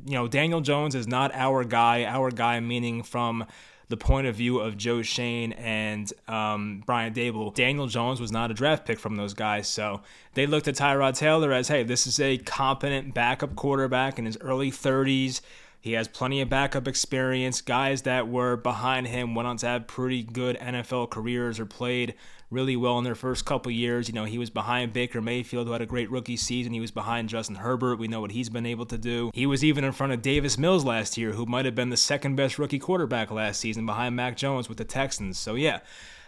you 0.06 0.14
know, 0.14 0.28
Daniel 0.28 0.62
Jones 0.62 0.96
is 0.96 1.08
not 1.08 1.34
our 1.34 1.64
guy. 1.64 2.06
Our 2.06 2.32
guy 2.32 2.60
meaning 2.60 3.04
from 3.04 3.46
the 3.90 3.98
point 3.98 4.26
of 4.26 4.36
view 4.36 4.60
of 4.60 4.78
Joe 4.78 5.02
Schoen 5.02 5.52
and 5.54 6.12
um, 6.28 6.82
Brian 6.86 7.14
Daboll, 7.14 7.54
Daniel 7.54 7.88
Jones 7.88 8.22
was 8.22 8.32
not 8.32 8.50
a 8.50 8.54
draft 8.54 8.86
pick 8.86 9.00
from 9.00 9.18
those 9.18 9.34
guys, 9.34 9.68
so 9.68 10.02
they 10.34 10.48
looked 10.48 10.70
at 10.70 10.76
Tyrod 10.76 11.18
Taylor 11.18 11.52
as, 11.52 11.68
hey, 11.68 11.84
this 11.84 12.08
is 12.08 12.20
a 12.20 12.38
competent 12.38 13.14
backup 13.14 13.56
quarterback 13.56 14.18
in 14.18 14.26
his 14.26 14.38
early 14.40 14.72
30s. 14.72 15.42
He 15.82 15.94
has 15.94 16.08
plenty 16.08 16.42
of 16.42 16.50
backup 16.50 16.88
experience. 16.88 17.60
Guys 17.60 18.04
that 18.04 18.28
were 18.28 18.56
behind 18.56 19.08
him 19.08 19.36
went 19.36 19.48
on 19.48 19.58
to 19.58 19.66
have 19.66 19.88
pretty 19.88 20.24
good 20.24 20.58
NFL 20.60 21.10
careers 21.10 21.60
or 21.60 21.66
played 21.66 22.14
really 22.52 22.76
well 22.76 22.98
in 22.98 23.04
their 23.04 23.16
first 23.16 23.46
couple 23.46 23.72
years. 23.72 24.08
You 24.08 24.14
know, 24.14 24.26
he 24.26 24.38
was 24.38 24.50
behind 24.50 24.94
Baker 24.94 25.22
Mayfield, 25.22 25.66
who 25.66 25.74
had 25.74 25.82
a 25.82 25.88
great 25.88 26.12
rookie 26.12 26.38
season. 26.38 26.74
He 26.74 26.82
was 26.82 26.92
behind 26.92 27.30
Justin 27.30 27.56
Herbert. 27.56 27.98
We 27.98 28.08
know 28.08 28.22
what 28.22 28.32
he's 28.32 28.50
been 28.50 28.66
able 28.66 28.86
to 28.88 28.98
do. 28.98 29.32
He 29.34 29.46
was 29.46 29.64
even 29.64 29.84
in 29.84 29.94
front 29.94 30.14
of 30.14 30.22
Davis 30.22 30.58
Mills 30.58 30.86
last 30.86 31.18
year, 31.18 31.32
who 31.32 31.46
might 31.46 31.66
have 31.66 31.76
been 31.76 31.90
the 31.90 31.98
second 31.98 32.36
best 32.36 32.60
rookie 32.60 32.78
quarterback 32.78 33.32
last 33.32 33.60
season 33.62 33.86
behind 33.86 34.16
Mac 34.16 34.36
Jones 34.38 34.68
with 34.68 34.78
the 34.78 34.86
Texans. 34.86 35.40
So, 35.40 35.56
yeah. 35.56 35.80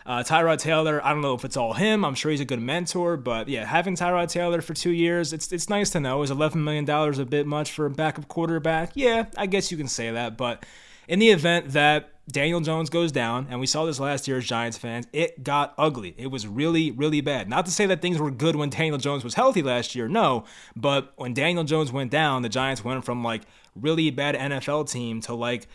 Uh, 0.06 0.22
Tyrod 0.22 0.60
Taylor, 0.60 1.00
I 1.06 1.14
don't 1.14 1.22
know 1.22 1.34
if 1.34 1.46
it's 1.46 1.56
all 1.56 1.74
him. 1.74 2.04
I'm 2.04 2.16
sure 2.16 2.30
he's 2.30 2.42
a 2.42 2.46
good 2.46 2.60
mentor, 2.60 3.16
but 3.16 3.48
yeah, 3.48 3.66
having 3.66 3.96
Tyrod 3.96 4.28
Taylor 4.28 4.62
for 4.62 4.74
two 4.74 4.92
years, 4.92 5.32
it's 5.32 5.50
it's 5.54 5.70
nice 5.70 5.92
to 5.92 6.02
know. 6.02 6.22
Is 6.24 6.32
$11 6.32 6.56
million 6.56 6.90
a 6.90 7.26
bit 7.26 7.48
much 7.48 7.72
for 7.72 7.86
a 7.86 7.90
backup 7.90 8.28
quarterback? 8.28 8.92
Yeah, 8.96 9.28
I 9.38 9.46
guess 9.46 9.72
you 9.72 9.78
can 9.78 9.88
say 9.88 10.12
that, 10.12 10.36
but 10.36 10.66
in 11.08 11.20
the 11.20 11.30
event 11.30 11.70
that 11.70 12.13
Daniel 12.32 12.62
Jones 12.62 12.90
goes 12.90 13.12
down, 13.12 13.48
and 13.50 13.60
we 13.60 13.68
saw 13.68 13.86
this 13.86 14.00
last 14.00 14.28
year 14.28 14.38
as 14.38 14.46
Giants 14.46 14.78
fans, 14.78 15.08
it 15.12 15.44
got 15.44 15.74
ugly. 15.78 16.16
It 16.18 16.28
was 16.28 16.48
really, 16.48 16.90
really 16.90 17.20
bad. 17.20 17.50
Not 17.50 17.66
to 17.66 17.72
say 17.72 17.86
that 17.88 18.02
things 18.02 18.18
were 18.18 18.32
good 18.32 18.56
when 18.56 18.70
Daniel 18.70 18.98
Jones 18.98 19.24
was 19.24 19.34
healthy 19.34 19.62
last 19.62 19.94
year, 19.94 20.08
no, 20.08 20.46
but 20.76 21.12
when 21.18 21.34
Daniel 21.34 21.66
Jones 21.66 21.92
went 21.92 22.12
down, 22.12 22.42
the 22.42 22.50
Giants 22.50 22.84
went 22.84 23.04
from 23.04 23.24
like 23.24 23.42
really 23.76 24.10
bad 24.10 24.36
NFL 24.36 24.90
team 24.90 25.20
to 25.22 25.34
like 25.34 25.68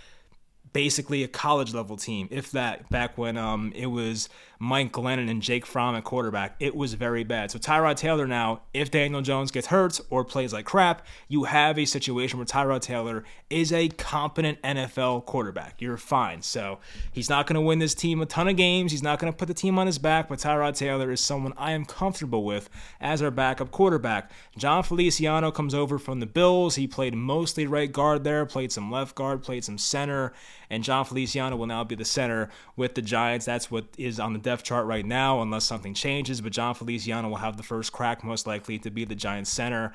basically 0.73 1.23
a 1.23 1.29
college 1.29 1.75
level 1.75 1.97
team, 1.97 2.29
if 2.31 2.51
that, 2.53 2.89
back 2.89 3.19
when 3.19 3.37
um, 3.37 3.73
it 3.75 3.87
was 3.87 4.29
Mike 4.59 4.93
Glennon 4.93 5.31
and 5.31 5.41
Jake 5.41 5.65
Fromm 5.65 5.95
at 5.95 6.05
quarterback. 6.05 6.57
It 6.59 6.75
was 6.75 6.95
very 6.95 7.23
bad. 7.23 7.51
So 7.51 7.59
Tyrod 7.59 7.97
Taylor 7.97 8.27
now, 8.27 8.63
if 8.75 8.91
Daniel 8.91 9.23
Jones 9.23 9.51
gets 9.51 9.69
hurt 9.69 10.01
or 10.11 10.25
plays 10.25 10.53
like 10.53 10.65
crap, 10.65 11.07
you 11.29 11.45
have 11.45 11.79
a 11.79 11.85
situation 11.85 12.39
where 12.39 12.47
Tyrod 12.47 12.81
Taylor 12.81 13.25
is 13.51 13.73
a 13.73 13.89
competent 13.89 14.61
NFL 14.63 15.27
quarterback. 15.27 15.81
You're 15.81 15.97
fine. 15.97 16.43
So 16.43 16.81
he's 17.13 17.31
not 17.31 17.47
going 17.47 17.55
to 17.55 17.61
win 17.61 17.79
this 17.79 17.95
team 17.95 18.21
a 18.21 18.27
ton 18.27 18.49
of 18.49 18.57
games. 18.57 18.91
He's 18.91 19.03
not 19.03 19.19
going 19.21 19.33
to 19.33 19.37
put 19.37 19.49
the 19.49 19.55
team 19.55 19.79
on 19.79 19.87
his 19.87 19.99
back, 19.99 20.29
but 20.29 20.41
Tyrod 20.41 20.77
Taylor 20.77 21.11
is 21.11 21.21
someone 21.21 21.53
I 21.57 21.73
am 21.73 21.85
comfortable 21.85 22.45
with 22.45 22.69
as 23.01 23.23
our 23.23 23.31
backup 23.31 23.71
quarterback. 23.71 24.31
Jon 24.57 24.83
Feliciano 24.83 25.53
comes 25.53 25.75
over 25.75 25.99
from 25.99 26.21
the 26.21 26.27
Bills. 26.27 26.75
He 26.75 26.89
played 26.89 27.15
mostly 27.15 27.67
right 27.67 27.93
guard 27.93 28.25
there, 28.25 28.45
played 28.45 28.73
some 28.73 28.91
left 28.91 29.15
guard, 29.15 29.43
played 29.43 29.65
some 29.65 29.79
center, 29.79 30.33
and 30.71 30.83
Jon 30.83 31.05
Feliciano 31.05 31.57
will 31.57 31.67
now 31.67 31.85
be 31.85 31.95
the 31.95 32.05
center 32.05 32.51
with 32.77 32.95
the 32.95 33.03
Giants. 33.03 33.47
That's 33.47 33.71
what 33.71 33.87
is 33.97 34.21
on 34.21 34.33
the 34.33 34.39
depth 34.49 34.65
chart 34.65 34.87
right 34.87 35.05
now, 35.05 35.43
unless 35.43 35.65
something 35.65 35.93
changes. 35.93 36.41
But 36.41 36.53
Jon 36.53 36.75
Feliciano 36.75 37.29
will 37.29 37.37
have 37.37 37.59
the 37.59 37.63
first 37.63 37.93
crack, 37.93 38.25
most 38.25 38.47
likely, 38.47 38.79
to 38.79 38.91
be 38.91 39.05
the 39.05 39.15
Giants 39.15 39.51
center. 39.51 39.93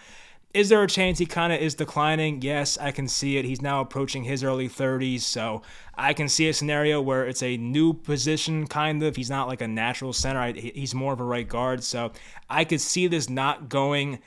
Is 0.53 0.69
there 0.69 0.83
a 0.83 0.87
chance 0.87 1.17
he 1.17 1.25
kind 1.25 1.51
of 1.51 1.59
is 1.59 1.73
declining? 1.73 2.43
Yes, 2.43 2.77
I 2.77 2.91
can 2.91 3.07
see 3.07 3.37
it. 3.37 3.45
He's 3.45 3.63
now 3.63 3.81
approaching 3.81 4.23
his 4.23 4.43
early 4.43 4.69
30s, 4.69 5.21
so 5.21 5.63
I 5.95 6.13
can 6.13 6.29
see 6.29 6.47
a 6.47 6.53
scenario 6.53 7.01
where 7.01 7.25
it's 7.25 7.41
a 7.41 7.57
new 7.57 7.93
position, 7.93 8.67
kind 8.67 9.01
of. 9.01 9.15
He's 9.15 9.31
not 9.31 9.47
like 9.47 9.61
a 9.61 9.67
natural 9.67 10.13
center, 10.13 10.53
he's 10.53 10.93
more 10.93 11.13
of 11.13 11.19
a 11.19 11.23
right 11.23 11.47
guard, 11.47 11.83
so 11.83 12.11
I 12.51 12.65
could 12.65 12.81
see 12.81 13.07
this 13.07 13.27
not 13.27 13.67
going 13.67 14.19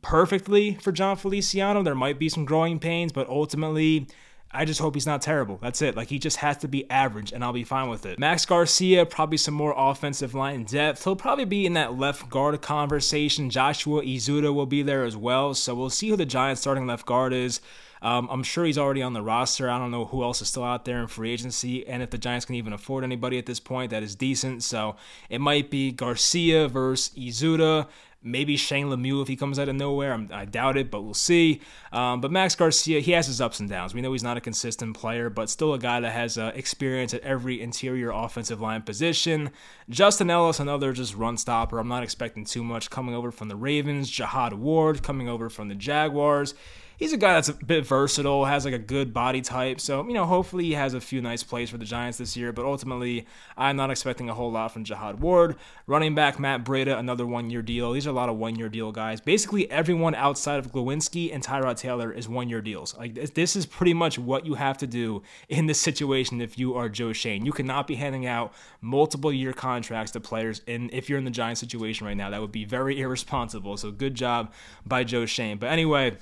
perfectly 0.00 0.76
for 0.76 0.90
Jon 0.90 1.16
Feliciano. 1.16 1.82
There 1.82 1.94
might 1.94 2.18
be 2.18 2.30
some 2.30 2.46
growing 2.46 2.78
pains, 2.78 3.12
but 3.12 3.28
ultimately, 3.28 4.06
I 4.54 4.64
just 4.64 4.80
hope 4.80 4.94
he's 4.94 5.06
not 5.06 5.20
terrible. 5.20 5.58
That's 5.60 5.82
it. 5.82 5.96
Like 5.96 6.08
he 6.08 6.18
just 6.18 6.38
has 6.38 6.56
to 6.58 6.68
be 6.68 6.88
average, 6.90 7.32
and 7.32 7.42
I'll 7.42 7.52
be 7.52 7.64
fine 7.64 7.88
with 7.88 8.06
it. 8.06 8.18
Max 8.18 8.46
Garcia, 8.46 9.04
probably 9.04 9.36
some 9.36 9.54
more 9.54 9.74
offensive 9.76 10.34
line 10.34 10.64
depth. 10.64 11.04
He'll 11.04 11.16
probably 11.16 11.44
be 11.44 11.66
in 11.66 11.72
that 11.74 11.98
left 11.98 12.30
guard 12.30 12.60
conversation. 12.62 13.50
Joshua 13.50 14.02
Ezeudu 14.02 14.54
will 14.54 14.66
be 14.66 14.82
there 14.82 15.04
as 15.04 15.16
well. 15.16 15.54
So 15.54 15.74
we'll 15.74 15.90
see 15.90 16.08
who 16.08 16.16
the 16.16 16.26
Giants 16.26 16.60
starting 16.60 16.86
left 16.86 17.04
guard 17.04 17.32
is. 17.32 17.60
Um, 18.04 18.28
I'm 18.30 18.42
sure 18.42 18.66
he's 18.66 18.76
already 18.76 19.00
on 19.00 19.14
the 19.14 19.22
roster. 19.22 19.70
I 19.70 19.78
don't 19.78 19.90
know 19.90 20.04
who 20.04 20.22
else 20.22 20.42
is 20.42 20.48
still 20.48 20.62
out 20.62 20.84
there 20.84 21.00
in 21.00 21.06
free 21.06 21.32
agency, 21.32 21.86
and 21.88 22.02
if 22.02 22.10
the 22.10 22.18
Giants 22.18 22.44
can 22.44 22.54
even 22.54 22.74
afford 22.74 23.02
anybody 23.02 23.38
at 23.38 23.46
this 23.46 23.60
point 23.60 23.90
that 23.92 24.02
is 24.02 24.14
decent. 24.14 24.62
So 24.62 24.96
it 25.30 25.40
might 25.40 25.70
be 25.70 25.90
Garcia 25.90 26.68
versus 26.68 27.16
Ezeudu 27.16 27.86
Maybe 28.26 28.56
Shane 28.56 28.86
Lemieux 28.86 29.20
if 29.20 29.28
he 29.28 29.36
comes 29.36 29.58
out 29.58 29.68
of 29.68 29.76
nowhere. 29.76 30.14
I'm, 30.14 30.30
i 30.32 30.46
doubt 30.46 30.78
it, 30.78 30.90
but 30.90 31.02
we'll 31.02 31.12
see. 31.12 31.60
Um, 31.92 32.22
but 32.22 32.30
Max 32.30 32.56
Garcia, 32.56 33.00
he 33.00 33.12
has 33.12 33.26
his 33.26 33.38
ups 33.38 33.60
and 33.60 33.68
downs. 33.68 33.92
We 33.92 34.00
know 34.00 34.12
he's 34.12 34.22
not 34.22 34.38
a 34.38 34.40
consistent 34.40 34.96
player, 34.96 35.28
but 35.28 35.50
still 35.50 35.74
a 35.74 35.78
guy 35.78 36.00
that 36.00 36.12
has 36.12 36.38
uh, 36.38 36.50
experience 36.54 37.12
at 37.12 37.20
every 37.20 37.60
interior 37.60 38.10
offensive 38.10 38.62
line 38.62 38.80
position. 38.80 39.50
Justin 39.90 40.30
Ellis, 40.30 40.58
another 40.58 40.94
just 40.94 41.14
run 41.14 41.36
stopper. 41.36 41.78
I'm 41.78 41.88
not 41.88 42.02
expecting 42.02 42.46
too 42.46 42.64
much 42.64 42.88
coming 42.88 43.14
over 43.14 43.30
from 43.30 43.48
the 43.48 43.56
Ravens. 43.56 44.10
Jihad 44.10 44.54
Ward 44.54 45.02
coming 45.02 45.28
over 45.28 45.50
from 45.50 45.68
the 45.68 45.74
Jaguars 45.74 46.54
he's 46.96 47.12
a 47.12 47.16
guy 47.16 47.34
that's 47.34 47.48
a 47.48 47.54
bit 47.54 47.86
versatile, 47.86 48.44
has 48.44 48.64
like 48.64 48.74
a 48.74 48.78
good 48.78 49.12
body 49.12 49.40
type. 49.40 49.80
So, 49.80 50.06
you 50.06 50.14
know, 50.14 50.24
hopefully 50.24 50.64
he 50.64 50.72
has 50.72 50.94
a 50.94 51.00
few 51.00 51.20
nice 51.20 51.42
plays 51.42 51.70
for 51.70 51.78
the 51.78 51.84
Giants 51.84 52.18
this 52.18 52.36
year. 52.36 52.52
But 52.52 52.64
ultimately, 52.64 53.26
I'm 53.56 53.76
not 53.76 53.90
expecting 53.90 54.28
a 54.28 54.34
whole 54.34 54.50
lot 54.50 54.72
from 54.72 54.84
Jihad 54.84 55.20
Ward. 55.20 55.56
Running 55.86 56.14
back 56.14 56.38
Matt 56.38 56.64
Breida, 56.64 56.98
another 56.98 57.26
one 57.26 57.50
year 57.50 57.62
deal. 57.62 57.92
These 57.92 58.06
are 58.06 58.10
a 58.10 58.14
lot 58.14 58.28
of 58.28 58.36
one 58.36 58.56
year 58.56 58.68
deal 58.68 58.92
guys. 58.92 59.20
Basically, 59.20 59.70
everyone 59.70 60.14
outside 60.14 60.58
of 60.58 60.72
Glowinski 60.72 61.32
and 61.32 61.42
Tyrod 61.42 61.76
Taylor 61.76 62.12
is 62.12 62.28
one 62.28 62.48
year 62.48 62.60
deals. 62.60 62.96
Like, 62.96 63.14
this 63.34 63.56
is 63.56 63.66
pretty 63.66 63.94
much 63.94 64.18
what 64.18 64.46
you 64.46 64.54
have 64.54 64.78
to 64.78 64.86
do 64.86 65.22
in 65.48 65.66
this 65.66 65.80
situation 65.80 66.40
if 66.40 66.58
you 66.58 66.74
are 66.74 66.88
Joe 66.88 67.12
Schoen. 67.12 67.44
You 67.44 67.52
cannot 67.52 67.86
be 67.86 67.96
handing 67.96 68.26
out 68.26 68.52
multiple 68.80 69.32
year 69.32 69.52
contracts 69.52 70.12
to 70.12 70.20
players. 70.20 70.62
And 70.66 70.92
if 70.92 71.08
you're 71.08 71.18
in 71.18 71.24
the 71.24 71.30
Giants 71.30 71.60
situation 71.60 72.06
right 72.06 72.16
now, 72.16 72.30
that 72.30 72.40
would 72.40 72.52
be 72.52 72.64
very 72.64 73.00
irresponsible. 73.04 73.76
So, 73.76 73.90
good 73.90 74.14
job 74.14 74.52
by 74.86 75.04
Joe 75.04 75.26
Schoen. 75.26 75.58
But 75.58 75.70
anyway, 75.70 76.16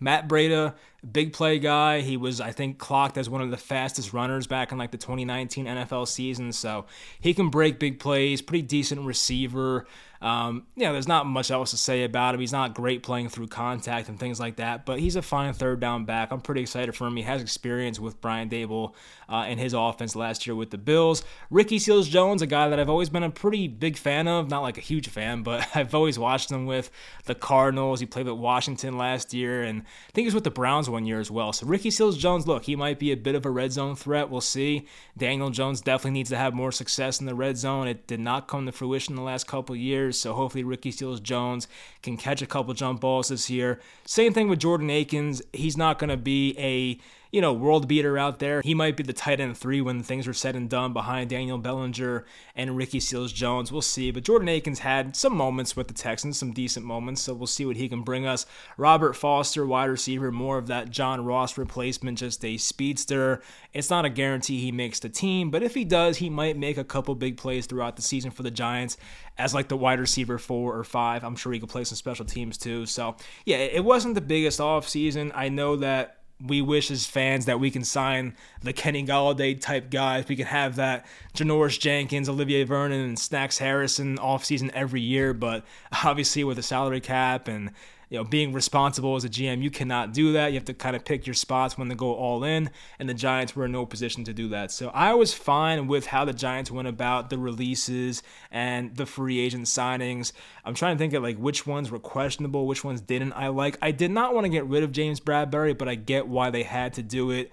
Matt 0.00 0.28
Breida, 0.28 0.74
big 1.12 1.32
play 1.32 1.58
guy. 1.58 2.00
He 2.00 2.16
was, 2.16 2.40
I 2.40 2.52
think, 2.52 2.78
clocked 2.78 3.18
as 3.18 3.28
one 3.28 3.40
of 3.40 3.50
the 3.50 3.56
fastest 3.56 4.12
runners 4.12 4.46
back 4.46 4.72
in 4.72 4.78
like 4.78 4.90
the 4.90 4.98
2019 4.98 5.66
NFL 5.66 6.08
season. 6.08 6.52
So 6.52 6.86
he 7.20 7.34
can 7.34 7.50
break 7.50 7.78
big 7.78 7.98
plays, 8.00 8.42
pretty 8.42 8.62
decent 8.62 9.02
receiver. 9.02 9.86
Um, 10.24 10.66
you 10.74 10.84
know, 10.84 10.94
there's 10.94 11.06
not 11.06 11.26
much 11.26 11.50
else 11.50 11.72
to 11.72 11.76
say 11.76 12.02
about 12.02 12.34
him. 12.34 12.40
He's 12.40 12.50
not 12.50 12.72
great 12.72 13.02
playing 13.02 13.28
through 13.28 13.48
contact 13.48 14.08
and 14.08 14.18
things 14.18 14.40
like 14.40 14.56
that, 14.56 14.86
but 14.86 14.98
he's 14.98 15.16
a 15.16 15.22
fine 15.22 15.52
third 15.52 15.80
down 15.80 16.06
back. 16.06 16.30
I'm 16.32 16.40
pretty 16.40 16.62
excited 16.62 16.94
for 16.94 17.06
him. 17.06 17.16
He 17.16 17.22
has 17.24 17.42
experience 17.42 18.00
with 18.00 18.22
Brian 18.22 18.48
Daboll 18.48 18.94
uh, 19.28 19.44
in 19.46 19.58
his 19.58 19.74
offense 19.74 20.16
last 20.16 20.46
year 20.46 20.56
with 20.56 20.70
the 20.70 20.78
Bills. 20.78 21.24
Ricky 21.50 21.78
Seals 21.78 22.08
Jones, 22.08 22.40
a 22.40 22.46
guy 22.46 22.70
that 22.70 22.80
I've 22.80 22.88
always 22.88 23.10
been 23.10 23.22
a 23.22 23.28
pretty 23.28 23.68
big 23.68 23.98
fan 23.98 24.26
of, 24.26 24.48
not 24.48 24.62
like 24.62 24.78
a 24.78 24.80
huge 24.80 25.10
fan, 25.10 25.42
but 25.42 25.68
I've 25.76 25.94
always 25.94 26.18
watched 26.18 26.50
him 26.50 26.64
with 26.64 26.90
the 27.26 27.34
Cardinals. 27.34 28.00
He 28.00 28.06
played 28.06 28.24
with 28.24 28.38
Washington 28.38 28.96
last 28.96 29.34
year, 29.34 29.62
and 29.62 29.82
I 29.82 30.12
think 30.12 30.24
he 30.24 30.28
was 30.28 30.34
with 30.34 30.44
the 30.44 30.50
Browns 30.50 30.88
one 30.94 31.04
year 31.04 31.20
as 31.20 31.30
well. 31.30 31.52
So 31.52 31.66
Ricky 31.66 31.90
Seals 31.90 32.16
Jones, 32.16 32.46
look, 32.46 32.64
he 32.64 32.76
might 32.76 32.98
be 32.98 33.12
a 33.12 33.16
bit 33.16 33.34
of 33.34 33.44
a 33.44 33.50
red 33.50 33.72
zone 33.72 33.96
threat. 33.96 34.30
We'll 34.30 34.40
see. 34.40 34.86
Daniel 35.18 35.50
Jones 35.50 35.82
definitely 35.82 36.12
needs 36.12 36.30
to 36.30 36.38
have 36.38 36.54
more 36.54 36.72
success 36.72 37.20
in 37.20 37.26
the 37.26 37.34
red 37.34 37.58
zone. 37.58 37.88
It 37.88 38.06
did 38.06 38.20
not 38.20 38.48
come 38.48 38.64
to 38.64 38.72
fruition 38.72 39.16
the 39.16 39.22
last 39.22 39.46
couple 39.46 39.76
years, 39.76 40.18
so 40.18 40.32
hopefully 40.32 40.64
Ricky 40.64 40.90
Seals 40.90 41.20
Jones 41.20 41.68
can 42.02 42.16
catch 42.16 42.40
a 42.40 42.46
couple 42.46 42.72
jump 42.72 43.00
balls 43.00 43.28
this 43.28 43.50
year. 43.50 43.80
Same 44.06 44.32
thing 44.32 44.48
with 44.48 44.60
Jordan 44.60 44.88
Akins. 44.88 45.42
He's 45.52 45.76
not 45.76 45.98
going 45.98 46.10
to 46.10 46.16
be 46.16 46.56
a 46.58 46.98
you 47.34 47.40
know, 47.40 47.52
world 47.52 47.88
beater 47.88 48.16
out 48.16 48.38
there. 48.38 48.60
He 48.62 48.74
might 48.74 48.96
be 48.96 49.02
the 49.02 49.12
tight 49.12 49.40
end 49.40 49.58
three 49.58 49.80
when 49.80 50.04
things 50.04 50.28
are 50.28 50.32
said 50.32 50.54
and 50.54 50.70
done 50.70 50.92
behind 50.92 51.30
Daniel 51.30 51.58
Bellinger 51.58 52.24
and 52.54 52.76
Ricky 52.76 53.00
Seals 53.00 53.32
Jones. 53.32 53.72
We'll 53.72 53.82
see. 53.82 54.12
But 54.12 54.22
Jordan 54.22 54.48
Akins 54.48 54.78
had 54.78 55.16
some 55.16 55.36
moments 55.36 55.74
with 55.74 55.88
the 55.88 55.94
Texans, 55.94 56.38
some 56.38 56.52
decent 56.52 56.86
moments. 56.86 57.22
So 57.22 57.34
we'll 57.34 57.48
see 57.48 57.66
what 57.66 57.74
he 57.74 57.88
can 57.88 58.02
bring 58.02 58.24
us. 58.24 58.46
Robert 58.76 59.14
Foster, 59.14 59.66
wide 59.66 59.86
receiver, 59.86 60.30
more 60.30 60.58
of 60.58 60.68
that 60.68 60.90
John 60.90 61.24
Ross 61.24 61.58
replacement, 61.58 62.18
just 62.18 62.44
a 62.44 62.56
speedster. 62.56 63.42
It's 63.72 63.90
not 63.90 64.04
a 64.04 64.10
guarantee 64.10 64.60
he 64.60 64.70
makes 64.70 65.00
the 65.00 65.08
team, 65.08 65.50
but 65.50 65.64
if 65.64 65.74
he 65.74 65.84
does, 65.84 66.18
he 66.18 66.30
might 66.30 66.56
make 66.56 66.78
a 66.78 66.84
couple 66.84 67.16
big 67.16 67.36
plays 67.36 67.66
throughout 67.66 67.96
the 67.96 68.02
season 68.02 68.30
for 68.30 68.44
the 68.44 68.50
Giants 68.52 68.96
as 69.38 69.52
like 69.52 69.66
the 69.66 69.76
wide 69.76 69.98
receiver 69.98 70.38
four 70.38 70.78
or 70.78 70.84
five. 70.84 71.24
I'm 71.24 71.34
sure 71.34 71.52
he 71.52 71.58
could 71.58 71.68
play 71.68 71.82
some 71.82 71.96
special 71.96 72.26
teams 72.26 72.56
too. 72.56 72.86
So 72.86 73.16
yeah, 73.44 73.56
it 73.56 73.84
wasn't 73.84 74.14
the 74.14 74.20
biggest 74.20 74.60
off 74.60 74.88
season. 74.88 75.32
I 75.34 75.48
know 75.48 75.74
that 75.76 76.20
we 76.40 76.60
wish 76.60 76.90
as 76.90 77.06
fans 77.06 77.46
that 77.46 77.60
we 77.60 77.70
can 77.70 77.84
sign 77.84 78.36
the 78.62 78.72
Kenny 78.72 79.04
Golladay 79.04 79.60
type 79.60 79.90
guys. 79.90 80.26
We 80.28 80.36
can 80.36 80.46
have 80.46 80.76
that 80.76 81.06
Janoris 81.34 81.78
Jenkins, 81.78 82.28
Olivier 82.28 82.64
Vernon, 82.64 83.00
and 83.00 83.18
Snacks 83.18 83.58
Harrison 83.58 84.18
offseason 84.18 84.70
every 84.74 85.00
year. 85.00 85.32
But 85.32 85.64
obviously, 86.04 86.44
with 86.44 86.56
the 86.56 86.62
salary 86.62 87.00
cap 87.00 87.48
and 87.48 87.70
you 88.10 88.18
know, 88.18 88.24
being 88.24 88.52
responsible 88.52 89.16
as 89.16 89.24
a 89.24 89.28
GM, 89.28 89.62
you 89.62 89.70
cannot 89.70 90.12
do 90.12 90.32
that. 90.32 90.48
You 90.48 90.54
have 90.54 90.64
to 90.66 90.74
kind 90.74 90.94
of 90.94 91.04
pick 91.04 91.26
your 91.26 91.34
spots 91.34 91.76
when 91.76 91.88
to 91.88 91.94
go 91.94 92.14
all 92.14 92.44
in, 92.44 92.70
and 92.98 93.08
the 93.08 93.14
Giants 93.14 93.56
were 93.56 93.64
in 93.64 93.72
no 93.72 93.86
position 93.86 94.24
to 94.24 94.32
do 94.32 94.48
that. 94.48 94.70
So 94.70 94.90
I 94.90 95.14
was 95.14 95.34
fine 95.34 95.86
with 95.86 96.06
how 96.06 96.24
the 96.24 96.32
Giants 96.32 96.70
went 96.70 96.88
about 96.88 97.30
the 97.30 97.38
releases 97.38 98.22
and 98.50 98.94
the 98.96 99.06
free 99.06 99.40
agent 99.40 99.66
signings. 99.66 100.32
I'm 100.64 100.74
trying 100.74 100.96
to 100.96 100.98
think 100.98 101.12
of 101.14 101.22
like 101.22 101.36
which 101.38 101.66
ones 101.66 101.90
were 101.90 101.98
questionable, 101.98 102.66
which 102.66 102.84
ones 102.84 103.00
didn't 103.00 103.32
I 103.32 103.48
like. 103.48 103.78
I 103.82 103.90
did 103.90 104.10
not 104.10 104.34
want 104.34 104.44
to 104.44 104.50
get 104.50 104.66
rid 104.66 104.82
of 104.82 104.92
James 104.92 105.20
Bradberry, 105.20 105.76
but 105.76 105.88
I 105.88 105.94
get 105.94 106.28
why 106.28 106.50
they 106.50 106.62
had 106.62 106.94
to 106.94 107.02
do 107.02 107.30
it. 107.30 107.50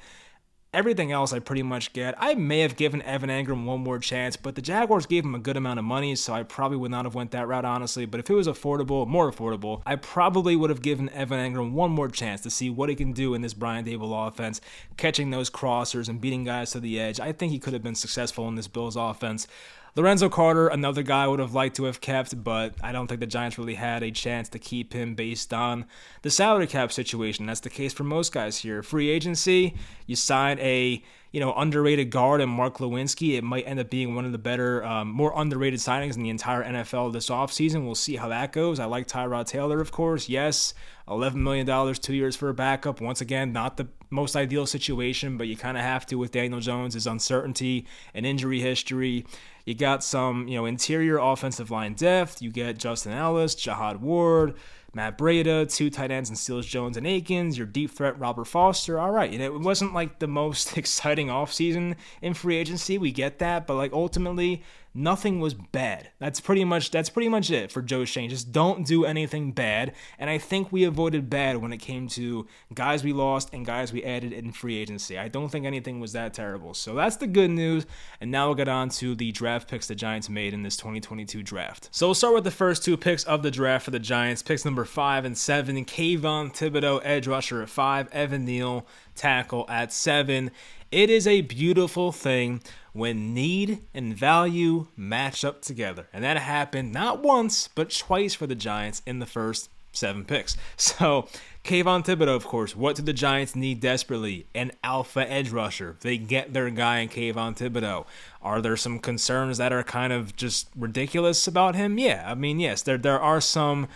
Everything 0.73 1.11
else 1.11 1.33
I 1.33 1.39
pretty 1.39 1.63
much 1.63 1.91
get. 1.91 2.15
I 2.17 2.33
may 2.33 2.59
have 2.59 2.77
given 2.77 3.01
Evan 3.01 3.29
Engram 3.29 3.65
one 3.65 3.81
more 3.81 3.99
chance, 3.99 4.37
but 4.37 4.55
the 4.55 4.61
Jaguars 4.61 5.05
gave 5.05 5.25
him 5.25 5.35
a 5.35 5.39
good 5.39 5.57
amount 5.57 5.79
of 5.79 5.83
money, 5.83 6.15
so 6.15 6.31
I 6.31 6.43
probably 6.43 6.77
would 6.77 6.91
not 6.91 7.03
have 7.03 7.13
went 7.13 7.31
that 7.31 7.45
route 7.45 7.65
honestly. 7.65 8.05
But 8.05 8.21
if 8.21 8.29
it 8.29 8.33
was 8.33 8.47
affordable, 8.47 9.05
more 9.05 9.29
affordable, 9.29 9.81
I 9.85 9.97
probably 9.97 10.55
would 10.55 10.69
have 10.69 10.81
given 10.81 11.09
Evan 11.09 11.39
Engram 11.39 11.73
one 11.73 11.91
more 11.91 12.07
chance 12.07 12.39
to 12.43 12.49
see 12.49 12.69
what 12.69 12.87
he 12.87 12.95
can 12.95 13.11
do 13.11 13.33
in 13.33 13.41
this 13.41 13.53
Brian 13.53 13.83
Daboll 13.83 14.29
offense, 14.29 14.61
catching 14.95 15.29
those 15.29 15.49
crossers 15.49 16.07
and 16.07 16.21
beating 16.21 16.45
guys 16.45 16.71
to 16.71 16.79
the 16.79 17.01
edge. 17.01 17.19
I 17.19 17.33
think 17.33 17.51
he 17.51 17.59
could 17.59 17.73
have 17.73 17.83
been 17.83 17.93
successful 17.93 18.47
in 18.47 18.55
this 18.55 18.69
Bills 18.69 18.95
offense. 18.95 19.47
Lorenzo 19.95 20.29
Carter, 20.29 20.67
another 20.67 21.03
guy 21.03 21.25
I 21.25 21.27
would 21.27 21.39
have 21.39 21.53
liked 21.53 21.75
to 21.75 21.83
have 21.83 21.99
kept, 21.99 22.43
but 22.43 22.75
I 22.81 22.91
don't 22.91 23.07
think 23.07 23.19
the 23.19 23.27
Giants 23.27 23.57
really 23.57 23.75
had 23.75 24.03
a 24.03 24.11
chance 24.11 24.47
to 24.49 24.59
keep 24.59 24.93
him 24.93 25.15
based 25.15 25.53
on 25.53 25.85
the 26.21 26.29
salary 26.29 26.67
cap 26.67 26.91
situation. 26.93 27.45
That's 27.45 27.59
the 27.59 27.69
case 27.69 27.91
for 27.93 28.05
most 28.05 28.31
guys 28.31 28.57
here. 28.59 28.83
Free 28.83 29.09
agency, 29.09 29.75
you 30.05 30.15
sign 30.15 30.59
a 30.59 31.03
you 31.31 31.39
know, 31.39 31.53
underrated 31.53 32.09
guard 32.09 32.41
and 32.41 32.51
Mark 32.51 32.77
Glowinski. 32.77 33.37
it 33.37 33.43
might 33.43 33.65
end 33.65 33.79
up 33.79 33.89
being 33.89 34.15
one 34.15 34.25
of 34.25 34.33
the 34.33 34.37
better, 34.37 34.83
um, 34.83 35.09
more 35.09 35.31
underrated 35.35 35.79
signings 35.79 36.17
in 36.17 36.23
the 36.23 36.29
entire 36.29 36.63
NFL 36.63 37.13
this 37.13 37.29
offseason. 37.29 37.85
We'll 37.85 37.95
see 37.95 38.17
how 38.17 38.27
that 38.27 38.51
goes. 38.51 38.79
I 38.79 38.85
like 38.85 39.07
Tyrod 39.07 39.47
Taylor, 39.47 39.79
of 39.79 39.91
course. 39.91 40.27
Yes, 40.27 40.73
$11 41.07 41.35
million, 41.35 41.93
two 41.95 42.13
years 42.13 42.35
for 42.35 42.49
a 42.49 42.53
backup. 42.53 42.99
Once 42.99 43.21
again, 43.21 43.53
not 43.53 43.77
the 43.77 43.87
most 44.11 44.35
ideal 44.35 44.65
situation, 44.65 45.37
but 45.37 45.47
you 45.47 45.57
kind 45.57 45.77
of 45.77 45.83
have 45.83 46.05
to 46.07 46.15
with 46.15 46.31
Daniel 46.31 46.59
Jones' 46.59 46.93
his 46.93 47.07
uncertainty 47.07 47.87
and 48.13 48.25
injury 48.25 48.59
history. 48.59 49.25
You 49.65 49.73
got 49.73 50.03
some, 50.03 50.47
you 50.47 50.55
know, 50.57 50.65
interior 50.65 51.17
offensive 51.17 51.71
line 51.71 51.93
depth. 51.93 52.41
You 52.41 52.51
get 52.51 52.77
Justin 52.77 53.13
Ellis, 53.13 53.55
Jihad 53.55 54.01
Ward, 54.01 54.55
Matt 54.93 55.17
Breida, 55.17 55.73
two 55.73 55.89
tight 55.89 56.11
ends 56.11 56.29
and 56.29 56.37
Seals 56.37 56.65
Jones 56.65 56.97
and 56.97 57.07
Akins, 57.07 57.57
your 57.57 57.67
deep 57.67 57.91
threat 57.91 58.19
Robert 58.19 58.45
Foster. 58.45 58.99
All 58.99 59.11
right, 59.11 59.31
and 59.31 59.41
it 59.41 59.53
wasn't 59.53 59.93
like 59.93 60.19
the 60.19 60.27
most 60.27 60.77
exciting 60.77 61.27
offseason 61.27 61.95
in 62.21 62.33
free 62.33 62.57
agency. 62.57 62.97
We 62.97 63.11
get 63.11 63.39
that, 63.39 63.65
but 63.65 63.75
like 63.75 63.93
ultimately 63.93 64.63
nothing 64.93 65.39
was 65.39 65.53
bad. 65.53 66.09
That's 66.19 66.39
pretty 66.39 66.65
much 66.65 66.91
that's 66.91 67.09
pretty 67.09 67.29
much 67.29 67.49
it 67.49 67.71
for 67.71 67.81
Joe 67.81 68.05
Schoen. 68.05 68.29
Just 68.29 68.51
don't 68.51 68.85
do 68.85 69.05
anything 69.05 69.51
bad. 69.51 69.93
And 70.19 70.29
I 70.29 70.37
think 70.37 70.71
we 70.71 70.83
avoided 70.83 71.29
bad 71.29 71.57
when 71.57 71.71
it 71.71 71.77
came 71.77 72.07
to 72.09 72.47
guys 72.73 73.03
we 73.03 73.13
lost 73.13 73.49
and 73.53 73.65
guys 73.65 73.93
we 73.93 74.03
added 74.03 74.33
in 74.33 74.51
free 74.51 74.77
agency. 74.77 75.17
I 75.17 75.27
don't 75.27 75.49
think 75.49 75.65
anything 75.65 75.99
was 75.99 76.13
that 76.13 76.33
terrible. 76.33 76.73
So 76.73 76.95
that's 76.95 77.15
the 77.15 77.27
good 77.27 77.51
news. 77.51 77.85
And 78.19 78.31
now 78.31 78.47
we'll 78.47 78.55
get 78.55 78.67
on 78.67 78.89
to 78.89 79.15
the 79.15 79.31
draft 79.31 79.69
picks 79.69 79.87
the 79.87 79.95
Giants 79.95 80.29
made 80.29 80.53
in 80.53 80.63
this 80.63 80.77
2022 80.77 81.43
draft. 81.43 81.89
So 81.91 82.07
we'll 82.07 82.15
start 82.15 82.33
with 82.33 82.43
the 82.43 82.51
first 82.51 82.83
two 82.83 82.97
picks 82.97 83.23
of 83.23 83.43
the 83.43 83.51
draft 83.51 83.85
for 83.85 83.91
the 83.91 83.99
Giants. 83.99 84.41
Picks 84.41 84.65
number 84.65 84.85
five 84.85 85.25
and 85.25 85.37
seven. 85.37 85.71
Kayvon 85.85 86.51
Thibodeaux, 86.53 87.01
edge 87.03 87.27
rusher 87.27 87.61
at 87.61 87.69
five. 87.69 88.09
Evan 88.11 88.45
Neal, 88.45 88.85
tackle 89.15 89.65
at 89.69 89.93
seven. 89.93 90.51
It 90.91 91.09
is 91.09 91.25
a 91.25 91.39
beautiful 91.39 92.11
thing 92.11 92.61
when 92.93 93.33
need 93.33 93.79
and 93.93 94.15
value 94.15 94.87
match 94.95 95.43
up 95.45 95.61
together. 95.61 96.07
And 96.11 96.23
that 96.23 96.37
happened 96.37 96.91
not 96.91 97.21
once, 97.23 97.67
but 97.67 97.89
twice 97.89 98.33
for 98.33 98.47
the 98.47 98.55
Giants 98.55 99.01
in 99.05 99.19
the 99.19 99.25
first 99.25 99.69
seven 99.93 100.25
picks. 100.25 100.57
So, 100.77 101.27
Kayvon 101.63 102.03
Thibodeaux, 102.03 102.35
of 102.35 102.45
course, 102.45 102.75
what 102.75 102.95
do 102.95 103.03
the 103.03 103.13
Giants 103.13 103.55
need 103.55 103.81
desperately? 103.81 104.47
An 104.55 104.71
alpha 104.83 105.29
edge 105.31 105.51
rusher. 105.51 105.95
They 106.01 106.17
get 106.17 106.53
their 106.53 106.69
guy 106.71 106.99
in 106.99 107.09
Kayvon 107.09 107.55
Thibodeaux. 107.55 108.05
Are 108.41 108.61
there 108.61 108.75
some 108.75 108.97
concerns 108.97 109.59
that 109.59 109.71
are 109.71 109.83
kind 109.83 110.11
of 110.11 110.35
just 110.35 110.69
ridiculous 110.75 111.45
about 111.47 111.75
him? 111.75 111.99
Yeah, 111.99 112.23
I 112.25 112.33
mean, 112.33 112.59
yes, 112.59 112.81
there 112.81 112.97
there 112.97 113.19
are 113.19 113.39
some 113.39 113.87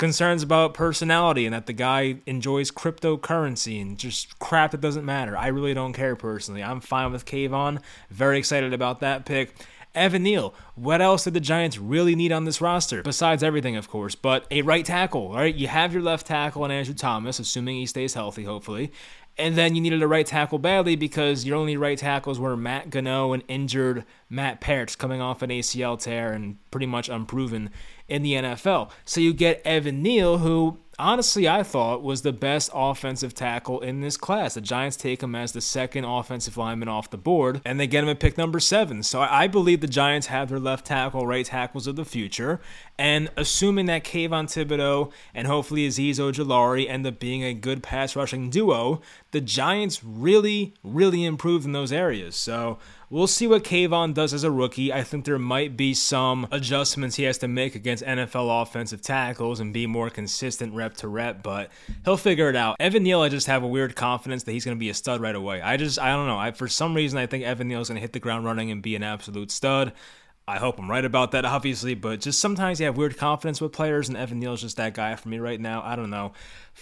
concerns 0.00 0.42
about 0.42 0.72
personality 0.72 1.44
and 1.44 1.54
that 1.54 1.66
the 1.66 1.74
guy 1.74 2.16
enjoys 2.24 2.70
cryptocurrency 2.70 3.82
and 3.82 3.98
just 3.98 4.38
crap 4.38 4.70
that 4.70 4.80
doesn't 4.80 5.04
matter. 5.04 5.36
I 5.36 5.48
really 5.48 5.74
don't 5.74 5.92
care 5.92 6.16
personally. 6.16 6.62
I'm 6.62 6.80
fine 6.80 7.12
with 7.12 7.26
Kayvon. 7.26 7.82
Very 8.08 8.38
excited 8.38 8.72
about 8.72 9.00
that 9.00 9.26
pick. 9.26 9.54
Evan 9.94 10.22
Neal, 10.22 10.54
what 10.74 11.02
else 11.02 11.24
did 11.24 11.34
the 11.34 11.40
Giants 11.40 11.76
really 11.76 12.14
need 12.14 12.32
on 12.32 12.44
this 12.44 12.60
roster? 12.60 13.02
Besides 13.02 13.42
everything, 13.42 13.76
of 13.76 13.90
course, 13.90 14.14
but 14.14 14.46
a 14.50 14.62
right 14.62 14.84
tackle, 14.84 15.34
right? 15.34 15.54
You 15.54 15.66
have 15.66 15.92
your 15.92 16.02
left 16.02 16.26
tackle 16.26 16.64
and 16.64 16.72
Andrew 16.72 16.94
Thomas, 16.94 17.38
assuming 17.38 17.76
he 17.76 17.86
stays 17.86 18.14
healthy, 18.14 18.44
hopefully 18.44 18.92
And 19.40 19.56
then 19.56 19.74
you 19.74 19.80
needed 19.80 20.02
a 20.02 20.06
right 20.06 20.26
tackle 20.26 20.58
badly 20.58 20.96
because 20.96 21.46
your 21.46 21.56
only 21.56 21.74
right 21.74 21.96
tackles 21.96 22.38
were 22.38 22.58
Matt 22.58 22.90
Gono 22.90 23.32
and 23.32 23.42
injured 23.48 24.04
Matt 24.28 24.60
Peart 24.60 24.98
coming 24.98 25.22
off 25.22 25.40
an 25.40 25.48
ACL 25.48 25.98
tear 25.98 26.32
and 26.32 26.58
pretty 26.70 26.84
much 26.84 27.08
unproven 27.08 27.70
in 28.06 28.22
the 28.22 28.34
NFL. 28.34 28.90
So 29.06 29.18
you 29.18 29.32
get 29.32 29.62
Evan 29.64 30.02
Neal, 30.02 30.38
who 30.38 30.78
honestly 31.00 31.48
I 31.48 31.62
thought 31.62 32.02
was 32.02 32.22
the 32.22 32.32
best 32.32 32.70
offensive 32.72 33.34
tackle 33.34 33.80
in 33.80 34.00
this 34.00 34.16
class. 34.16 34.54
The 34.54 34.60
Giants 34.60 34.96
take 34.96 35.22
him 35.22 35.34
as 35.34 35.52
the 35.52 35.60
second 35.60 36.04
offensive 36.04 36.56
lineman 36.56 36.88
off 36.88 37.10
the 37.10 37.16
board, 37.16 37.60
and 37.64 37.80
they 37.80 37.86
get 37.86 38.04
him 38.04 38.10
at 38.10 38.20
pick 38.20 38.38
number 38.38 38.60
seven. 38.60 39.02
So 39.02 39.20
I 39.20 39.46
believe 39.46 39.80
the 39.80 39.86
Giants 39.86 40.28
have 40.28 40.48
their 40.48 40.60
left 40.60 40.86
tackle, 40.86 41.26
right 41.26 41.44
tackles 41.44 41.86
of 41.86 41.96
the 41.96 42.04
future. 42.04 42.60
And 42.98 43.30
assuming 43.36 43.86
that 43.86 44.04
Kayvon 44.04 44.44
Thibodeaux 44.46 45.10
and 45.34 45.46
hopefully 45.46 45.88
Azeez 45.88 46.16
Ojulari 46.16 46.88
end 46.88 47.06
up 47.06 47.18
being 47.18 47.42
a 47.42 47.54
good 47.54 47.82
pass 47.82 48.14
rushing 48.14 48.50
duo, 48.50 49.00
the 49.30 49.40
Giants 49.40 50.04
really, 50.04 50.74
really 50.84 51.24
improved 51.24 51.64
in 51.64 51.72
those 51.72 51.92
areas. 51.92 52.36
So 52.36 52.78
We'll 53.12 53.26
see 53.26 53.48
what 53.48 53.64
Kayvon 53.64 54.14
does 54.14 54.32
as 54.32 54.44
a 54.44 54.52
rookie. 54.52 54.92
I 54.92 55.02
think 55.02 55.24
there 55.24 55.36
might 55.36 55.76
be 55.76 55.94
some 55.94 56.46
adjustments 56.52 57.16
he 57.16 57.24
has 57.24 57.38
to 57.38 57.48
make 57.48 57.74
against 57.74 58.04
NFL 58.04 58.62
offensive 58.62 59.02
tackles 59.02 59.58
and 59.58 59.74
be 59.74 59.84
more 59.88 60.10
consistent 60.10 60.74
rep 60.74 60.94
to 60.98 61.08
rep, 61.08 61.42
but 61.42 61.72
he'll 62.04 62.16
figure 62.16 62.48
it 62.48 62.54
out. 62.54 62.76
Evan 62.78 63.02
Neal, 63.02 63.20
I 63.20 63.28
just 63.28 63.48
have 63.48 63.64
a 63.64 63.66
weird 63.66 63.96
confidence 63.96 64.44
that 64.44 64.52
he's 64.52 64.64
going 64.64 64.76
to 64.76 64.80
be 64.80 64.90
a 64.90 64.94
stud 64.94 65.20
right 65.20 65.34
away. 65.34 65.60
I 65.60 65.76
just, 65.76 65.98
I 65.98 66.10
don't 66.10 66.28
know. 66.28 66.38
I, 66.38 66.52
for 66.52 66.68
some 66.68 66.94
reason, 66.94 67.18
I 67.18 67.26
think 67.26 67.42
Evan 67.42 67.66
Neal 67.66 67.80
is 67.80 67.88
going 67.88 67.96
to 67.96 68.00
hit 68.00 68.12
the 68.12 68.20
ground 68.20 68.44
running 68.44 68.70
and 68.70 68.80
be 68.80 68.94
an 68.94 69.02
absolute 69.02 69.50
stud. 69.50 69.92
I 70.46 70.58
hope 70.58 70.78
I'm 70.78 70.88
right 70.88 71.04
about 71.04 71.32
that, 71.32 71.44
obviously, 71.56 71.94
but 71.94 72.20
just 72.20 72.38
sometimes 72.38 72.78
you 72.78 72.86
have 72.86 72.96
weird 72.96 73.16
confidence 73.16 73.60
with 73.60 73.72
players, 73.72 74.08
and 74.08 74.16
Evan 74.16 74.38
Neal's 74.38 74.60
just 74.60 74.76
that 74.76 74.94
guy 74.94 75.16
for 75.16 75.28
me 75.28 75.40
right 75.40 75.60
now. 75.60 75.82
I 75.84 75.96
don't 75.96 76.10
know. 76.10 76.32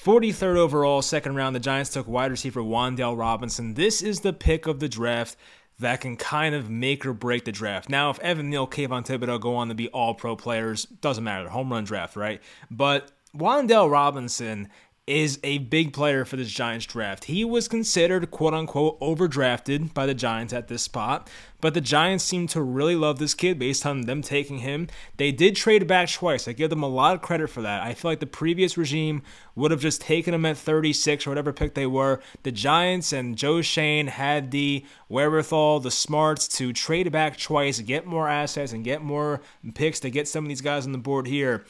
43rd 0.04 0.56
overall, 0.56 1.00
second 1.00 1.36
round, 1.36 1.56
the 1.56 1.60
Giants 1.60 1.88
took 1.88 2.06
wide 2.06 2.30
receiver 2.30 2.60
Wan'Dale 2.60 3.16
Robinson. 3.16 3.74
This 3.74 4.02
is 4.02 4.20
the 4.20 4.34
pick 4.34 4.66
of 4.66 4.80
the 4.80 4.90
draft 4.90 5.38
that 5.78 6.00
can 6.00 6.16
kind 6.16 6.54
of 6.54 6.68
make 6.68 7.06
or 7.06 7.12
break 7.12 7.44
the 7.44 7.52
draft. 7.52 7.88
Now, 7.88 8.10
if 8.10 8.18
Evan 8.18 8.50
Neal, 8.50 8.66
Kayvon 8.66 9.06
Thibodeaux 9.06 9.40
go 9.40 9.56
on 9.56 9.68
to 9.68 9.74
be 9.74 9.88
all 9.88 10.14
pro 10.14 10.36
players, 10.36 10.84
doesn't 10.84 11.24
matter. 11.24 11.48
Home 11.48 11.70
run 11.70 11.84
draft, 11.84 12.16
right? 12.16 12.42
But 12.70 13.12
Wan'Dale 13.36 13.90
Robinson 13.90 14.68
is 15.08 15.40
a 15.42 15.58
big 15.58 15.94
player 15.94 16.24
for 16.26 16.36
this 16.36 16.50
Giants 16.50 16.84
draft. 16.84 17.24
He 17.24 17.44
was 17.44 17.66
considered 17.66 18.30
quote 18.30 18.52
unquote 18.52 19.00
overdrafted 19.00 19.94
by 19.94 20.04
the 20.04 20.14
Giants 20.14 20.52
at 20.52 20.68
this 20.68 20.82
spot, 20.82 21.30
but 21.62 21.72
the 21.72 21.80
Giants 21.80 22.24
seem 22.24 22.46
to 22.48 22.62
really 22.62 22.94
love 22.94 23.18
this 23.18 23.32
kid 23.32 23.58
based 23.58 23.86
on 23.86 24.02
them 24.02 24.20
taking 24.20 24.58
him. 24.58 24.86
They 25.16 25.32
did 25.32 25.56
trade 25.56 25.86
back 25.86 26.10
twice. 26.10 26.46
I 26.46 26.52
give 26.52 26.68
them 26.68 26.82
a 26.82 26.88
lot 26.88 27.14
of 27.14 27.22
credit 27.22 27.48
for 27.48 27.62
that. 27.62 27.82
I 27.82 27.94
feel 27.94 28.10
like 28.10 28.20
the 28.20 28.26
previous 28.26 28.76
regime 28.76 29.22
would 29.56 29.70
have 29.70 29.80
just 29.80 30.02
taken 30.02 30.34
him 30.34 30.44
at 30.44 30.58
36 30.58 31.26
or 31.26 31.30
whatever 31.30 31.52
pick 31.52 31.74
they 31.74 31.86
were. 31.86 32.20
The 32.42 32.52
Giants 32.52 33.12
and 33.12 33.36
Joe 33.36 33.62
Schoen 33.62 34.08
had 34.08 34.50
the 34.50 34.84
wherewithal, 35.08 35.80
the 35.80 35.90
smarts 35.90 36.46
to 36.58 36.72
trade 36.74 37.10
back 37.10 37.38
twice, 37.38 37.80
get 37.80 38.06
more 38.06 38.28
assets, 38.28 38.72
and 38.72 38.84
get 38.84 39.02
more 39.02 39.40
picks 39.74 40.00
to 40.00 40.10
get 40.10 40.28
some 40.28 40.44
of 40.44 40.48
these 40.48 40.60
guys 40.60 40.84
on 40.84 40.92
the 40.92 40.98
board 40.98 41.26
here 41.26 41.64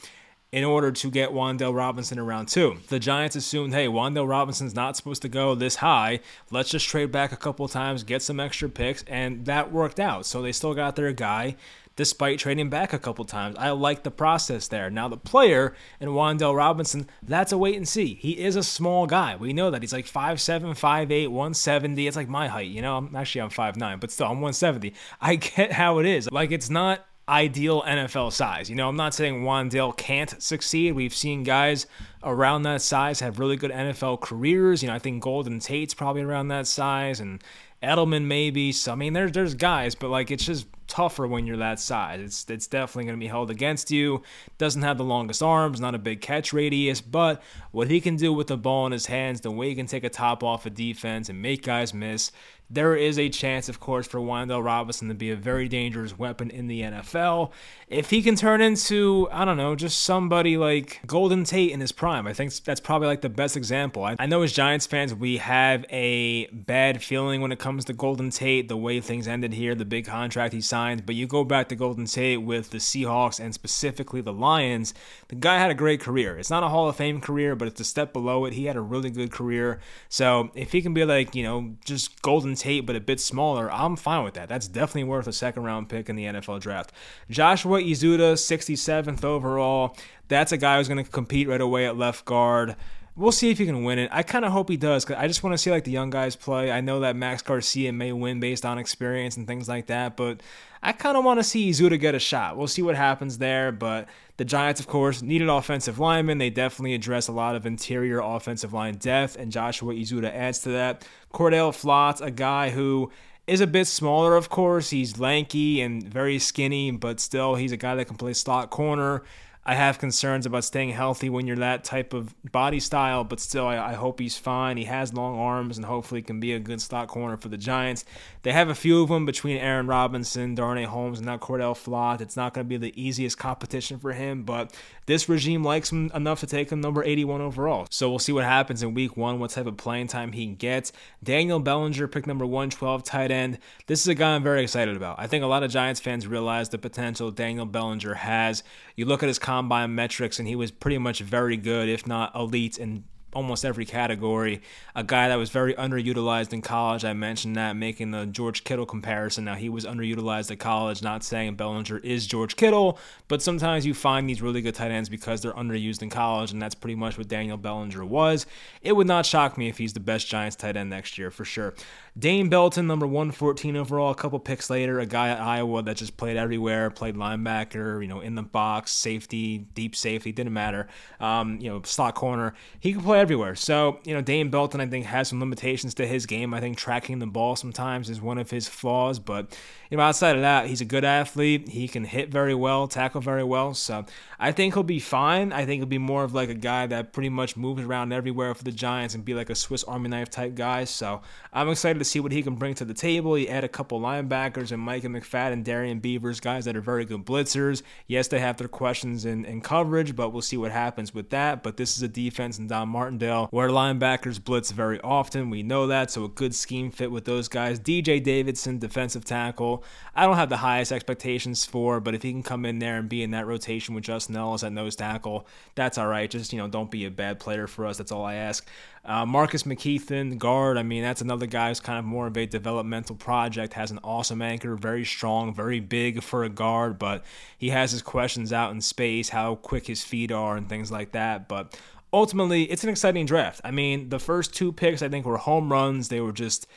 in 0.51 0.63
order 0.63 0.91
to 0.91 1.11
get 1.11 1.31
Wan'Dale 1.31 1.75
Robinson 1.75 2.17
around 2.17 2.47
two. 2.47 2.77
The 2.87 2.99
Giants 2.99 3.35
assumed, 3.35 3.73
hey, 3.73 3.87
Wan'Dale 3.87 4.27
Robinson's 4.27 4.73
not 4.73 4.97
supposed 4.97 5.21
to 5.21 5.29
go 5.29 5.53
this 5.53 5.75
high. 5.75 6.21
Let's 6.49 6.69
just 6.69 6.87
trade 6.87 7.11
back 7.11 7.31
a 7.31 7.37
couple 7.37 7.67
times, 7.67 8.03
get 8.03 8.21
some 8.21 8.39
extra 8.39 8.67
picks, 8.67 9.03
and 9.03 9.45
that 9.45 9.71
worked 9.71 9.99
out. 9.99 10.25
So 10.25 10.41
they 10.41 10.51
still 10.51 10.73
got 10.73 10.95
their 10.95 11.13
guy 11.13 11.55
despite 11.99 12.39
trading 12.39 12.69
back 12.69 12.93
a 12.93 12.97
couple 12.97 13.25
times. 13.25 13.57
I 13.59 13.71
like 13.71 14.03
the 14.03 14.09
process 14.09 14.69
there. 14.69 14.89
Now 14.89 15.09
the 15.09 15.17
player 15.17 15.75
and 15.99 16.11
Wan'Dale 16.11 16.55
Robinson, 16.55 17.09
that's 17.21 17.51
a 17.51 17.57
wait 17.57 17.75
and 17.75 17.85
see. 17.85 18.13
He 18.13 18.39
is 18.39 18.55
a 18.55 18.63
small 18.63 19.05
guy. 19.05 19.35
We 19.35 19.51
know 19.51 19.69
that. 19.69 19.83
He's 19.83 19.91
like 19.91 20.05
5'7, 20.05 20.79
5'8, 20.79 21.27
170. 21.27 22.07
It's 22.07 22.15
like 22.15 22.29
my 22.29 22.47
height, 22.47 22.69
you 22.69 22.81
know. 22.81 22.95
I'm 22.95 23.13
actually 23.17 23.41
I'm 23.41 23.49
5'9, 23.49 23.99
but 23.99 24.11
still 24.11 24.27
I'm 24.27 24.39
170. 24.39 24.93
I 25.19 25.35
get 25.35 25.73
how 25.73 25.99
it 25.99 26.05
is. 26.05 26.31
Like 26.31 26.51
it's 26.51 26.69
not 26.69 27.05
ideal 27.29 27.83
NFL 27.83 28.33
size. 28.33 28.69
You 28.69 28.75
know, 28.75 28.89
I'm 28.89 28.95
not 28.95 29.13
saying 29.13 29.43
Wan'Dale 29.43 29.95
can't 29.95 30.41
succeed. 30.41 30.93
We've 30.93 31.13
seen 31.13 31.43
guys 31.43 31.85
around 32.23 32.63
that 32.63 32.81
size 32.81 33.19
have 33.19 33.39
really 33.39 33.55
good 33.55 33.71
NFL 33.71 34.21
careers. 34.21 34.81
You 34.81 34.89
know, 34.89 34.95
I 34.95 34.99
think 34.99 35.23
Golden 35.23 35.59
Tate's 35.59 35.93
probably 35.93 36.23
around 36.23 36.49
that 36.49 36.67
size 36.67 37.19
and 37.19 37.41
Edelman 37.81 38.25
maybe. 38.25 38.71
So 38.71 38.91
I 38.91 38.95
mean 38.95 39.13
there's 39.13 39.31
there's 39.31 39.55
guys, 39.55 39.95
but 39.95 40.09
like 40.09 40.31
it's 40.31 40.45
just 40.45 40.67
tougher 40.87 41.27
when 41.27 41.45
you're 41.45 41.57
that 41.57 41.79
size. 41.79 42.19
It's 42.19 42.49
it's 42.49 42.67
definitely 42.67 43.05
going 43.05 43.17
to 43.17 43.23
be 43.23 43.27
held 43.27 43.49
against 43.49 43.89
you. 43.89 44.21
Doesn't 44.57 44.81
have 44.81 44.97
the 44.97 45.05
longest 45.05 45.41
arms, 45.41 45.79
not 45.79 45.95
a 45.95 45.99
big 45.99 46.19
catch 46.19 46.51
radius, 46.51 46.99
but 46.99 47.41
what 47.71 47.89
he 47.89 48.01
can 48.01 48.15
do 48.15 48.33
with 48.33 48.47
the 48.47 48.57
ball 48.57 48.85
in 48.85 48.91
his 48.91 49.05
hands, 49.05 49.41
the 49.41 49.51
way 49.51 49.69
he 49.69 49.75
can 49.75 49.85
take 49.85 50.03
a 50.03 50.09
top 50.09 50.43
off 50.43 50.65
a 50.65 50.69
defense 50.69 51.29
and 51.29 51.41
make 51.41 51.63
guys 51.63 51.93
miss, 51.93 52.31
there 52.69 52.95
is 52.95 53.17
a 53.17 53.29
chance, 53.29 53.67
of 53.67 53.79
course, 53.79 54.07
for 54.07 54.19
Wan'Dale 54.19 54.63
Robinson 54.63 55.07
to 55.07 55.15
be 55.15 55.31
a 55.31 55.35
very 55.35 55.67
dangerous 55.67 56.17
weapon 56.17 56.51
in 56.51 56.67
the 56.67 56.81
NFL. 56.81 57.51
If 57.87 58.11
he 58.11 58.21
can 58.21 58.35
turn 58.35 58.61
into, 58.61 59.27
I 59.31 59.43
don't 59.43 59.57
know, 59.57 59.75
just 59.75 60.03
somebody 60.03 60.55
like 60.55 60.99
Golden 61.07 61.43
Tate 61.43 61.71
in 61.71 61.79
his 61.79 61.91
prime, 61.91 62.27
I 62.27 62.33
think 62.33 62.53
that's 62.57 62.79
probably 62.79 63.07
like 63.07 63.21
the 63.21 63.29
best 63.29 63.57
example. 63.57 64.03
I, 64.03 64.15
I 64.19 64.27
know 64.27 64.43
as 64.43 64.53
Giants 64.53 64.85
fans, 64.85 65.15
we 65.15 65.37
have 65.37 65.83
a 65.89 66.45
bad 66.47 67.01
feeling 67.01 67.41
when 67.41 67.51
it 67.51 67.57
comes 67.57 67.85
to 67.85 67.93
Golden 67.93 68.29
Tate, 68.29 68.67
the 68.67 68.77
way 68.77 69.01
things 69.01 69.27
ended 69.27 69.53
here, 69.53 69.73
the 69.73 69.85
big 69.85 70.05
contract 70.05 70.53
he 70.53 70.61
signed. 70.61 71.07
But 71.07 71.15
you 71.15 71.25
go 71.25 71.43
back 71.43 71.69
to 71.69 71.75
Golden 71.75 72.05
Tate 72.05 72.43
with 72.43 72.69
the 72.69 72.77
Seahawks 72.77 73.39
and 73.39 73.51
specifically 73.51 74.21
the 74.21 74.33
Lions, 74.33 74.93
the 75.29 75.35
guy 75.35 75.57
had 75.57 75.71
a 75.71 75.75
great 75.75 76.01
career. 76.01 76.37
It's 76.37 76.51
not 76.51 76.61
a 76.61 76.69
Hall 76.69 76.87
of 76.87 76.95
Fame 76.95 77.19
career, 77.19 77.55
but 77.55 77.67
it's 77.67 77.81
a 77.81 77.85
step 77.85 78.13
below 78.13 78.45
it. 78.45 78.53
He 78.53 78.65
had 78.65 78.75
a 78.75 78.81
really 78.81 79.09
good 79.09 79.31
career. 79.31 79.79
So 80.07 80.51
if 80.53 80.71
he 80.71 80.83
can 80.83 80.93
be 80.93 81.03
like, 81.03 81.33
you 81.33 81.41
know, 81.41 81.75
just 81.83 82.21
Golden 82.21 82.55
Tate, 82.59 82.85
but 82.85 82.95
a 82.95 82.99
bit 82.99 83.19
smaller, 83.19 83.71
I'm 83.71 83.95
fine 83.95 84.23
with 84.23 84.35
that. 84.35 84.49
That's 84.49 84.67
definitely 84.67 85.05
worth 85.05 85.27
a 85.27 85.33
second 85.33 85.63
round 85.63 85.89
pick 85.89 86.09
in 86.09 86.15
the 86.15 86.25
NFL 86.25 86.59
draft. 86.59 86.91
Joshua 87.29 87.81
Ezeudu, 87.81 88.33
67th 88.33 89.23
overall. 89.23 89.97
That's 90.27 90.51
a 90.51 90.57
guy 90.57 90.77
who's 90.77 90.87
going 90.87 91.03
to 91.03 91.09
compete 91.09 91.47
right 91.47 91.61
away 91.61 91.87
at 91.87 91.97
left 91.97 92.25
guard. 92.25 92.75
We'll 93.15 93.31
see 93.31 93.49
if 93.49 93.57
he 93.57 93.65
can 93.65 93.83
win 93.83 93.99
it. 93.99 94.09
I 94.13 94.23
kind 94.23 94.45
of 94.45 94.51
hope 94.51 94.69
he 94.69 94.77
does 94.77 95.03
because 95.03 95.21
I 95.21 95.27
just 95.27 95.43
want 95.43 95.53
to 95.53 95.57
see 95.57 95.71
like 95.71 95.83
the 95.83 95.91
young 95.91 96.09
guys 96.09 96.35
play. 96.35 96.71
I 96.71 96.81
know 96.81 97.01
that 97.01 97.15
Max 97.15 97.41
Garcia 97.41 97.91
may 97.91 98.11
win 98.13 98.39
based 98.39 98.65
on 98.65 98.77
experience 98.77 99.35
and 99.35 99.45
things 99.47 99.67
like 99.67 99.87
that, 99.87 100.15
but 100.15 100.41
I 100.81 100.93
kind 100.93 101.17
of 101.17 101.25
want 101.25 101.39
to 101.39 101.43
see 101.43 101.69
Ezeudu 101.69 101.99
get 101.99 102.15
a 102.15 102.19
shot. 102.19 102.55
We'll 102.55 102.67
see 102.67 102.81
what 102.81 102.95
happens 102.95 103.37
there, 103.37 103.71
but 103.71 104.07
the 104.37 104.45
Giants, 104.45 104.79
of 104.79 104.87
course, 104.87 105.21
needed 105.21 105.49
offensive 105.49 105.99
linemen. 105.99 106.37
They 106.37 106.49
definitely 106.49 106.93
address 106.93 107.27
a 107.27 107.33
lot 107.33 107.55
of 107.55 107.65
interior 107.65 108.19
offensive 108.19 108.71
line 108.71 108.95
depth, 108.95 109.35
and 109.35 109.51
Joshua 109.51 109.93
Ezeudu 109.93 110.31
adds 110.33 110.59
to 110.59 110.69
that. 110.69 111.05
Cordale 111.33 111.73
Flott, 111.73 112.21
a 112.21 112.31
guy 112.31 112.69
who 112.69 113.11
is 113.45 113.59
a 113.59 113.67
bit 113.67 113.87
smaller, 113.87 114.35
of 114.37 114.49
course. 114.49 114.91
He's 114.91 115.19
lanky 115.19 115.81
and 115.81 116.01
very 116.03 116.39
skinny, 116.39 116.91
but 116.91 117.19
still, 117.19 117.55
he's 117.55 117.73
a 117.73 117.77
guy 117.77 117.95
that 117.95 118.05
can 118.05 118.15
play 118.15 118.33
slot 118.33 118.69
corner. 118.69 119.23
I 119.65 119.75
have 119.75 119.99
concerns 119.99 120.45
about 120.45 120.63
staying 120.63 120.91
healthy 120.91 121.29
when 121.29 121.45
you're 121.45 121.57
that 121.57 121.83
type 121.83 122.13
of 122.13 122.33
body 122.51 122.79
style, 122.79 123.23
but 123.23 123.39
still, 123.39 123.67
I, 123.67 123.91
I, 123.91 123.93
hope 123.93 124.19
he's 124.19 124.37
fine. 124.37 124.77
He 124.77 124.85
has 124.85 125.13
long 125.13 125.37
arms 125.37 125.77
and 125.77 125.85
hopefully 125.85 126.21
can 126.21 126.39
be 126.39 126.53
a 126.53 126.59
good 126.59 126.81
slot 126.81 127.07
corner 127.09 127.37
for 127.37 127.49
the 127.49 127.57
Giants. 127.57 128.05
They 128.43 128.53
have 128.53 128.69
a 128.69 128.75
few 128.75 129.03
of 129.03 129.09
them 129.09 129.25
between 129.25 129.57
Aaron 129.57 129.85
Robinson, 129.85 130.55
Darnay 130.55 130.85
Holmes, 130.85 131.19
and 131.19 131.27
now 131.27 131.37
Cordale 131.37 131.75
Flott. 131.75 132.21
It's 132.21 132.37
not 132.37 132.53
going 132.53 132.65
to 132.65 132.69
be 132.69 132.77
the 132.77 132.99
easiest 132.99 133.37
competition 133.37 133.99
for 133.99 134.13
him, 134.13 134.43
but 134.43 134.73
this 135.09 135.27
regime 135.27 135.63
likes 135.63 135.91
him 135.91 136.11
enough 136.13 136.39
to 136.41 136.45
take 136.45 136.71
him 136.71 136.81
number 136.81 137.03
81 137.03 137.41
overall. 137.41 137.87
So 137.89 138.09
we'll 138.09 138.19
see 138.19 138.31
what 138.31 138.43
happens 138.43 138.83
in 138.83 138.93
week 138.93 139.17
one, 139.17 139.39
what 139.39 139.49
type 139.49 139.65
of 139.65 139.75
playing 139.75 140.05
time 140.05 140.33
he 140.33 140.45
gets. 140.45 140.91
Daniel 141.23 141.59
Bellinger, 141.59 142.07
pick 142.07 142.27
number 142.27 142.45
112, 142.45 143.03
tight 143.03 143.31
end. 143.31 143.57
This 143.87 144.01
is 144.01 144.07
a 144.07 144.13
guy 144.13 144.35
I'm 144.35 144.43
very 144.43 144.61
excited 144.61 144.95
about. 144.95 145.19
I 145.19 145.25
think 145.25 145.43
a 145.43 145.47
lot 145.47 145.63
of 145.63 145.71
Giants 145.71 145.99
fans 145.99 146.27
realize 146.27 146.69
the 146.69 146.77
potential 146.77 147.31
Daniel 147.31 147.65
Bellinger 147.65 148.13
has. 148.13 148.61
You 148.95 149.05
look 149.05 149.23
at 149.23 149.27
his 149.27 149.39
combine 149.39 149.95
metrics, 149.95 150.37
and 150.37 150.47
he 150.47 150.55
was 150.55 150.69
pretty 150.69 150.99
much 150.99 151.21
very 151.21 151.57
good, 151.57 151.89
if 151.89 152.05
not 152.05 152.35
elite, 152.35 152.77
in 152.77 153.03
almost 153.33 153.63
every 153.63 153.85
category. 153.85 154.61
A 154.95 155.03
guy 155.03 155.29
that 155.29 155.35
was 155.35 155.49
very 155.49 155.73
underutilized 155.75 156.53
in 156.53 156.61
college. 156.61 157.05
I 157.05 157.13
mentioned 157.13 157.55
that, 157.55 157.75
making 157.75 158.11
the 158.11 158.25
George 158.25 158.63
Kittle 158.63 158.85
comparison. 158.85 159.45
Now, 159.45 159.55
he 159.55 159.69
was 159.69 159.85
underutilized 159.85 160.51
at 160.51 160.59
college, 160.59 161.01
not 161.01 161.23
saying 161.23 161.55
Bellinger 161.55 161.99
is 161.99 162.25
George 162.25 162.55
Kittle, 162.55 162.99
but 163.27 163.41
sometimes 163.41 163.85
you 163.85 163.93
find 163.93 164.29
these 164.29 164.41
really 164.41 164.61
good 164.61 164.75
tight 164.75 164.91
ends 164.91 165.09
because 165.09 165.41
they're 165.41 165.53
underused 165.53 166.01
in 166.01 166.09
college, 166.09 166.51
and 166.51 166.61
that's 166.61 166.75
pretty 166.75 166.95
much 166.95 167.17
what 167.17 167.27
Daniel 167.27 167.57
Bellinger 167.57 168.03
was. 168.03 168.45
It 168.81 168.95
would 168.95 169.07
not 169.07 169.25
shock 169.25 169.57
me 169.57 169.69
if 169.69 169.77
he's 169.77 169.93
the 169.93 169.99
best 169.99 170.27
Giants 170.27 170.55
tight 170.55 170.75
end 170.75 170.89
next 170.89 171.17
year, 171.17 171.31
for 171.31 171.45
sure. 171.45 171.73
Dane 172.19 172.49
Belton, 172.49 172.85
number 172.85 173.07
114 173.07 173.77
overall, 173.77 174.11
a 174.11 174.15
couple 174.15 174.39
picks 174.39 174.69
later, 174.69 174.99
a 174.99 175.05
guy 175.05 175.29
at 175.29 175.39
Iowa 175.39 175.81
that 175.83 175.95
just 175.95 176.17
played 176.17 176.35
everywhere, 176.35 176.89
played 176.89 177.15
linebacker, 177.15 178.01
you 178.01 178.09
know, 178.09 178.19
in 178.19 178.35
the 178.35 178.43
box, 178.43 178.91
safety, 178.91 179.59
deep 179.59 179.95
safety, 179.95 180.33
didn't 180.33 180.51
matter. 180.51 180.87
Um, 181.21 181.59
you 181.61 181.69
know, 181.69 181.81
slot 181.83 182.15
corner, 182.15 182.55
he 182.79 182.91
could 182.91 183.03
play 183.03 183.19
everywhere. 183.21 183.55
So, 183.55 183.99
you 184.03 184.13
know, 184.13 184.21
Dane 184.21 184.49
Belton, 184.49 184.81
I 184.81 184.87
think, 184.87 185.05
has 185.05 185.29
some 185.29 185.39
limitations 185.39 185.93
to 185.95 186.05
his 186.05 186.25
game. 186.25 186.53
I 186.53 186.59
think 186.59 186.77
tracking 186.77 187.19
the 187.19 187.27
ball 187.27 187.55
sometimes 187.55 188.09
is 188.09 188.19
one 188.19 188.37
of 188.37 188.51
his 188.51 188.67
flaws, 188.67 189.17
but, 189.19 189.57
you 189.89 189.97
know, 189.97 190.03
outside 190.03 190.35
of 190.35 190.43
that, 190.43 190.67
he's 190.67 190.81
a 190.81 190.85
good 190.85 191.03
athlete. 191.03 191.69
He 191.69 191.87
can 191.87 192.03
hit 192.03 192.29
very 192.29 192.53
well, 192.53 192.87
tackle 192.87 193.21
very 193.21 193.43
well. 193.43 193.73
So 193.73 194.05
I 194.37 194.51
think 194.51 194.75
he'll 194.75 194.83
be 194.83 194.99
fine. 194.99 195.51
I 195.51 195.65
think 195.65 195.79
he'll 195.79 195.87
be 195.87 195.97
more 195.97 196.23
of 196.23 196.33
like 196.33 196.49
a 196.49 196.53
guy 196.53 196.85
that 196.87 197.11
pretty 197.11 197.29
much 197.29 197.57
moves 197.57 197.81
around 197.81 198.13
everywhere 198.13 198.53
for 198.53 198.63
the 198.63 198.71
Giants 198.71 199.15
and 199.15 199.25
be 199.25 199.33
like 199.33 199.49
a 199.49 199.55
Swiss 199.55 199.83
Army 199.83 200.09
knife 200.09 200.29
type 200.29 200.53
guy. 200.53 200.83
So 200.83 201.21
I'm 201.51 201.69
excited 201.69 201.97
to 201.97 202.05
see 202.05 202.19
what 202.19 202.31
he 202.31 202.43
can 202.43 202.53
bring 202.53 202.75
to 202.75 202.85
the 202.85 202.93
table. 202.93 203.33
He 203.33 203.49
add 203.49 203.63
a 203.63 203.67
couple 203.67 203.99
linebackers 203.99 204.71
and 204.71 204.79
Micah 204.79 205.07
McFadden, 205.07 205.63
Darrian 205.63 205.99
Beavers, 205.99 206.39
guys 206.39 206.65
that 206.65 206.77
are 206.77 206.81
very 206.81 207.03
good 207.03 207.25
blitzers. 207.25 207.81
Yes, 208.05 208.27
they 208.27 208.39
have 208.39 208.57
their 208.57 208.67
questions 208.67 209.25
in, 209.25 209.43
in 209.43 209.59
coverage, 209.59 210.15
but 210.15 210.29
we'll 210.29 210.43
see 210.43 210.57
what 210.57 210.71
happens 210.71 211.15
with 211.15 211.31
that. 211.31 211.63
But 211.63 211.77
this 211.77 211.97
is 211.97 212.03
a 212.03 212.07
defense 212.07 212.59
in 212.59 212.67
Don 212.67 212.89
Martindale 212.89 213.47
where 213.49 213.69
linebackers 213.69 214.43
blitz 214.43 214.69
very 214.69 215.01
often. 215.01 215.49
We 215.49 215.63
know 215.63 215.87
that. 215.87 216.11
So 216.11 216.25
a 216.25 216.29
good 216.29 216.53
scheme 216.53 216.91
fit 216.91 217.11
with 217.11 217.25
those 217.25 217.47
guys. 217.47 217.79
DJ 217.79 218.21
Davidson, 218.21 218.77
defensive 218.77 219.25
tackle. 219.25 219.78
I 220.15 220.25
don't 220.25 220.35
have 220.35 220.49
the 220.49 220.57
highest 220.57 220.91
expectations 220.91 221.65
for, 221.65 221.99
but 221.99 222.13
if 222.13 222.23
he 222.23 222.31
can 222.31 222.43
come 222.43 222.65
in 222.65 222.79
there 222.79 222.97
and 222.97 223.07
be 223.07 223.23
in 223.23 223.31
that 223.31 223.47
rotation 223.47 223.95
with 223.95 224.03
Justin 224.03 224.35
Ellis 224.35 224.63
at 224.63 224.71
nose 224.71 224.95
tackle, 224.95 225.47
that's 225.75 225.97
all 225.97 226.07
right. 226.07 226.29
Just, 226.29 226.51
you 226.51 226.59
know, 226.59 226.67
don't 226.67 226.91
be 226.91 227.05
a 227.05 227.11
bad 227.11 227.39
player 227.39 227.67
for 227.67 227.85
us. 227.85 227.97
That's 227.97 228.11
all 228.11 228.25
I 228.25 228.35
ask. 228.35 228.67
Uh, 229.05 229.25
Marcus 229.25 229.63
McKethan, 229.63 230.37
guard. 230.37 230.77
I 230.77 230.83
mean, 230.83 231.03
that's 231.03 231.21
another 231.21 231.45
guy 231.45 231.69
who's 231.69 231.79
kind 231.79 231.97
of 231.97 232.05
more 232.05 232.27
of 232.27 232.37
a 232.37 232.45
developmental 232.45 233.15
project. 233.15 233.73
Has 233.73 233.91
an 233.91 233.99
awesome 234.03 234.41
anchor, 234.41 234.75
very 234.75 235.05
strong, 235.05 235.53
very 235.53 235.79
big 235.79 236.21
for 236.21 236.43
a 236.43 236.49
guard, 236.49 236.99
but 236.99 237.23
he 237.57 237.69
has 237.69 237.91
his 237.91 238.01
questions 238.01 238.51
out 238.51 238.71
in 238.71 238.81
space, 238.81 239.29
how 239.29 239.55
quick 239.55 239.87
his 239.87 240.03
feet 240.03 240.31
are, 240.31 240.57
and 240.57 240.67
things 240.67 240.91
like 240.91 241.13
that. 241.13 241.47
But 241.47 241.79
ultimately, 242.11 242.63
it's 242.63 242.83
an 242.83 242.89
exciting 242.89 243.25
draft. 243.25 243.61
I 243.63 243.71
mean, 243.71 244.09
the 244.09 244.19
first 244.19 244.53
two 244.53 244.71
picks 244.71 245.01
I 245.01 245.09
think 245.09 245.25
were 245.25 245.37
home 245.37 245.71
runs. 245.71 246.09
They 246.09 246.21
were 246.21 246.33
just 246.33 246.67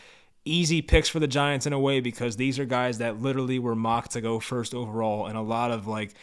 easy 0.44 0.82
picks 0.82 1.08
for 1.08 1.20
the 1.20 1.26
Giants 1.26 1.66
in 1.66 1.72
a 1.72 1.78
way 1.78 2.00
because 2.00 2.36
these 2.36 2.58
are 2.58 2.64
guys 2.64 2.98
that 2.98 3.20
literally 3.20 3.58
were 3.58 3.76
mocked 3.76 4.12
to 4.12 4.20
go 4.20 4.40
first 4.40 4.74
overall, 4.74 5.26
and 5.26 5.36
a 5.36 5.42
lot 5.42 5.70
of 5.70 5.86
like 5.86 6.14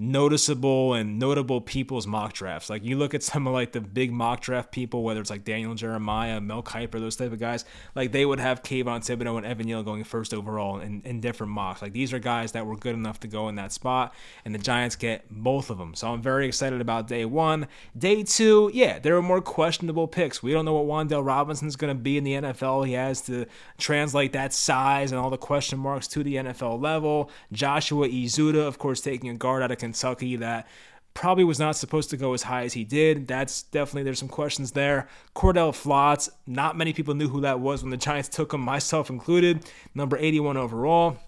noticeable 0.00 0.94
and 0.94 1.18
notable 1.18 1.60
people's 1.60 2.06
mock 2.06 2.32
drafts. 2.32 2.70
Like 2.70 2.82
you 2.82 2.96
look 2.96 3.12
at 3.12 3.22
some 3.22 3.46
of 3.46 3.52
like 3.52 3.72
the 3.72 3.82
big 3.82 4.10
mock 4.10 4.40
draft 4.40 4.72
people, 4.72 5.02
whether 5.02 5.20
it's 5.20 5.28
like 5.28 5.44
Daniel 5.44 5.74
Jeremiah, 5.74 6.40
Mel 6.40 6.62
Kiper, 6.62 6.92
those 6.92 7.16
type 7.16 7.32
of 7.32 7.38
guys, 7.38 7.66
like 7.94 8.10
they 8.10 8.24
would 8.24 8.40
have 8.40 8.62
Kayvon 8.62 9.00
Thibodeaux 9.00 9.36
and 9.36 9.44
Evan 9.44 9.66
Neal 9.66 9.82
going 9.82 10.02
first 10.04 10.32
overall 10.32 10.80
in, 10.80 11.02
in 11.04 11.20
different 11.20 11.52
mocks. 11.52 11.82
Like 11.82 11.92
these 11.92 12.14
are 12.14 12.18
guys 12.18 12.52
that 12.52 12.64
were 12.64 12.76
good 12.76 12.94
enough 12.94 13.20
to 13.20 13.28
go 13.28 13.50
in 13.50 13.56
that 13.56 13.72
spot, 13.72 14.14
and 14.46 14.54
the 14.54 14.58
Giants 14.58 14.96
get 14.96 15.26
both 15.30 15.68
of 15.68 15.76
them. 15.76 15.94
So 15.94 16.08
I'm 16.08 16.22
very 16.22 16.46
excited 16.46 16.80
about 16.80 17.06
day 17.06 17.26
one. 17.26 17.68
Day 17.96 18.22
two, 18.22 18.70
yeah, 18.72 18.98
there 18.98 19.14
are 19.18 19.22
more 19.22 19.42
questionable 19.42 20.08
picks. 20.08 20.42
We 20.42 20.52
don't 20.52 20.64
know 20.64 20.80
what 20.80 20.86
Wan'Dale 20.86 21.24
Robinson's 21.24 21.76
going 21.76 21.94
to 21.94 22.02
be 22.02 22.16
in 22.16 22.24
the 22.24 22.32
NFL. 22.32 22.86
He 22.86 22.94
has 22.94 23.20
to 23.22 23.44
translate 23.76 24.32
that 24.32 24.54
size 24.54 25.12
and 25.12 25.20
all 25.20 25.28
the 25.28 25.36
question 25.36 25.78
marks 25.78 26.08
to 26.08 26.24
the 26.24 26.36
NFL 26.36 26.80
level. 26.80 27.30
Joshua 27.52 28.08
Ezeudu, 28.08 28.66
of 28.66 28.78
course, 28.78 29.02
taking 29.02 29.28
a 29.28 29.34
guard 29.34 29.62
out 29.62 29.70
of 29.70 29.76
Kentucky 29.92 30.36
that 30.36 30.66
probably 31.14 31.44
was 31.44 31.58
not 31.58 31.76
supposed 31.76 32.10
to 32.10 32.16
go 32.16 32.32
as 32.32 32.44
high 32.44 32.62
as 32.62 32.72
he 32.72 32.84
did. 32.84 33.26
That's 33.26 33.62
definitely 33.62 34.04
there's 34.04 34.18
some 34.18 34.28
questions 34.28 34.72
there. 34.72 35.08
Cordale 35.34 35.72
Flotz, 35.72 36.30
not 36.46 36.78
many 36.78 36.92
people 36.92 37.14
knew 37.14 37.28
who 37.28 37.40
that 37.40 37.60
was 37.60 37.82
when 37.82 37.90
the 37.90 37.96
Giants 37.96 38.28
took 38.28 38.54
him, 38.54 38.60
myself 38.60 39.10
included. 39.10 39.68
Number 39.94 40.16
81 40.16 40.56
overall. 40.56 41.18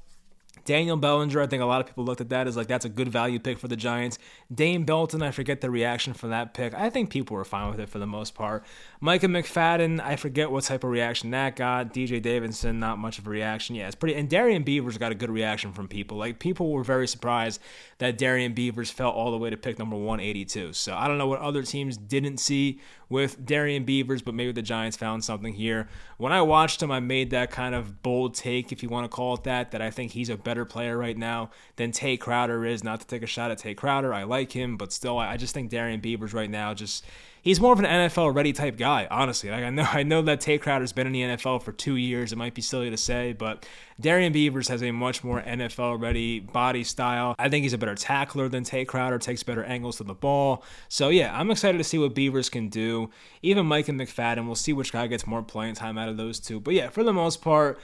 Daniel 0.65 0.97
Bellinger, 0.97 1.41
I 1.41 1.47
think 1.47 1.63
a 1.63 1.67
lot 1.67 1.81
of 1.81 1.87
people 1.87 2.05
looked 2.05 2.21
at 2.21 2.29
that 2.29 2.47
as 2.47 2.57
like 2.57 2.69
that's 2.69 2.85
a 2.85 2.89
good 2.89 3.09
value 3.09 3.39
pick 3.39 3.59
for 3.59 3.69
the 3.69 3.77
Giants. 3.77 4.19
Dane 4.53 4.85
Belton, 4.85 5.23
I 5.23 5.31
forget 5.31 5.61
the 5.61 5.71
reaction 5.71 6.15
for 6.15 6.29
that 6.29 6.55
pick. 6.55 6.75
I 6.75 6.91
think 6.91 7.11
people 7.11 7.37
were 7.37 7.45
fine 7.45 7.71
with 7.71 7.81
it 7.81 7.89
for 7.89 7.99
the 7.99 8.07
most 8.07 8.35
part. 8.35 8.65
Micah 9.01 9.27
McFadden, 9.27 10.01
I 10.01 10.17
forget 10.17 10.51
what 10.51 10.65
type 10.65 10.85
of 10.85 10.91
reaction 10.91 11.31
that 11.31 11.57
got. 11.57 11.93
DJ 11.93 12.23
Davidson, 12.23 12.79
not 12.79 12.99
much 12.99 13.19
of 13.19 13.27
a 13.27 13.31
reaction. 13.31 13.75
Yeah, 13.75 13.87
it's 13.87 13.97
pretty. 13.97 14.15
And 14.15 14.29
Darrian 14.29 14.63
Beavers 14.63 14.99
got 14.99 15.13
a 15.13 15.17
good 15.17 15.31
reaction 15.31 15.73
from 15.73 15.89
people. 15.89 16.19
Like 16.19 16.39
people 16.39 16.71
were 16.71 16.85
very 16.85 17.09
surprised 17.09 17.61
that 17.99 18.19
Darrian 18.19 18.53
Beavers 18.53 18.91
fell 18.91 19.11
all 19.11 19.31
the 19.31 19.39
way 19.39 19.51
to 19.51 19.57
pick 19.57 19.79
number 19.79 19.97
182. 19.97 20.73
So 20.73 20.95
I 20.95 21.09
don't 21.09 21.19
know 21.19 21.27
what 21.27 21.41
other 21.41 21.63
teams 21.63 21.97
didn't 21.97 22.39
see 22.39 22.81
with 23.09 23.45
Darrian 23.45 23.85
Beavers, 23.85 24.23
but 24.23 24.35
maybe 24.35 24.53
the 24.53 24.63
Giants 24.63 24.97
found 24.97 25.23
something 25.23 25.55
here. 25.55 25.89
When 26.17 26.33
I 26.33 26.41
watched 26.43 26.83
him, 26.83 26.91
I 26.91 27.01
made 27.01 27.31
that 27.31 27.51
kind 27.51 27.75
of 27.75 28.03
bold 28.03 28.35
take, 28.35 28.73
if 28.73 28.83
you 28.83 28.89
want 28.89 29.05
to 29.05 29.15
call 29.15 29.35
it 29.35 29.45
that, 29.45 29.71
that 29.73 29.83
I 29.83 29.91
think 29.91 30.13
he's 30.13 30.31
a 30.31 30.37
better 30.37 30.52
player 30.65 30.97
right 30.97 31.17
now 31.17 31.51
than 31.77 31.93
Tae 31.93 32.17
Crowder 32.17 32.65
is. 32.65 32.85
Not 32.85 33.01
to 33.01 33.07
take 33.07 33.23
a 33.23 33.27
shot 33.27 33.51
at 33.51 33.59
Tae 33.59 33.75
Crowder, 33.75 34.13
I 34.13 34.25
like 34.25 34.53
him, 34.53 34.77
but 34.77 34.93
still, 34.93 35.19
I 35.19 35.37
just 35.37 35.55
think 35.55 35.71
Darrian 35.71 36.01
Beavers 36.01 36.35
right 36.35 36.51
now 36.51 36.75
just 36.75 37.05
he's 37.43 37.61
more 37.61 37.73
of 37.73 37.81
an 37.81 37.85
NFL 37.85 38.35
ready 38.35 38.53
type 38.53 38.79
guy, 38.79 39.07
honestly. 39.11 39.51
Like 39.51 39.65
I 39.65 39.71
know 39.71 39.83
I 39.83 40.03
know 40.03 40.23
that 40.23 40.41
Tae 40.41 40.59
Crowder's 40.59 40.93
been 40.93 41.07
in 41.07 41.13
the 41.13 41.23
NFL 41.23 41.63
for 41.63 41.73
two 41.73 41.97
years. 41.97 42.33
It 42.33 42.37
might 42.37 42.55
be 42.55 42.63
silly 42.63 42.89
to 42.89 42.97
say, 42.97 43.33
but 43.33 43.67
Darrian 44.01 44.33
Beavers 44.33 44.69
has 44.69 44.83
a 44.83 44.91
much 44.91 45.23
more 45.23 45.43
NFL 45.43 46.01
ready 46.01 46.41
body 46.41 46.85
style. 46.85 47.35
I 47.39 47.49
think 47.49 47.65
he's 47.65 47.73
a 47.73 47.79
better 47.79 47.95
tackler 47.95 48.49
than 48.49 48.65
Tae 48.65 48.85
Crowder, 48.85 49.19
takes 49.19 49.43
better 49.43 49.65
angles 49.65 49.97
to 49.99 50.05
the 50.05 50.15
ball. 50.15 50.65
So 50.89 51.09
yeah, 51.11 51.39
I'm 51.39 51.51
excited 51.51 51.79
to 51.79 51.85
see 51.85 51.99
what 51.99 52.15
Beavers 52.15 52.49
can 52.49 52.69
do. 52.69 53.11
Even 53.43 53.67
Micah 53.67 53.93
McFadden, 53.93 54.47
we'll 54.47 54.55
see 54.55 54.73
which 54.73 54.93
guy 54.93 55.07
gets 55.09 55.27
more 55.27 55.43
playing 55.43 55.75
time 55.75 55.99
out 55.99 56.09
of 56.09 56.17
those 56.17 56.41
two. 56.41 56.61
But 56.61 56.75
yeah, 56.75 56.89
for 56.89 57.05
the 57.05 57.13
most 57.13 57.43
part, 57.43 57.81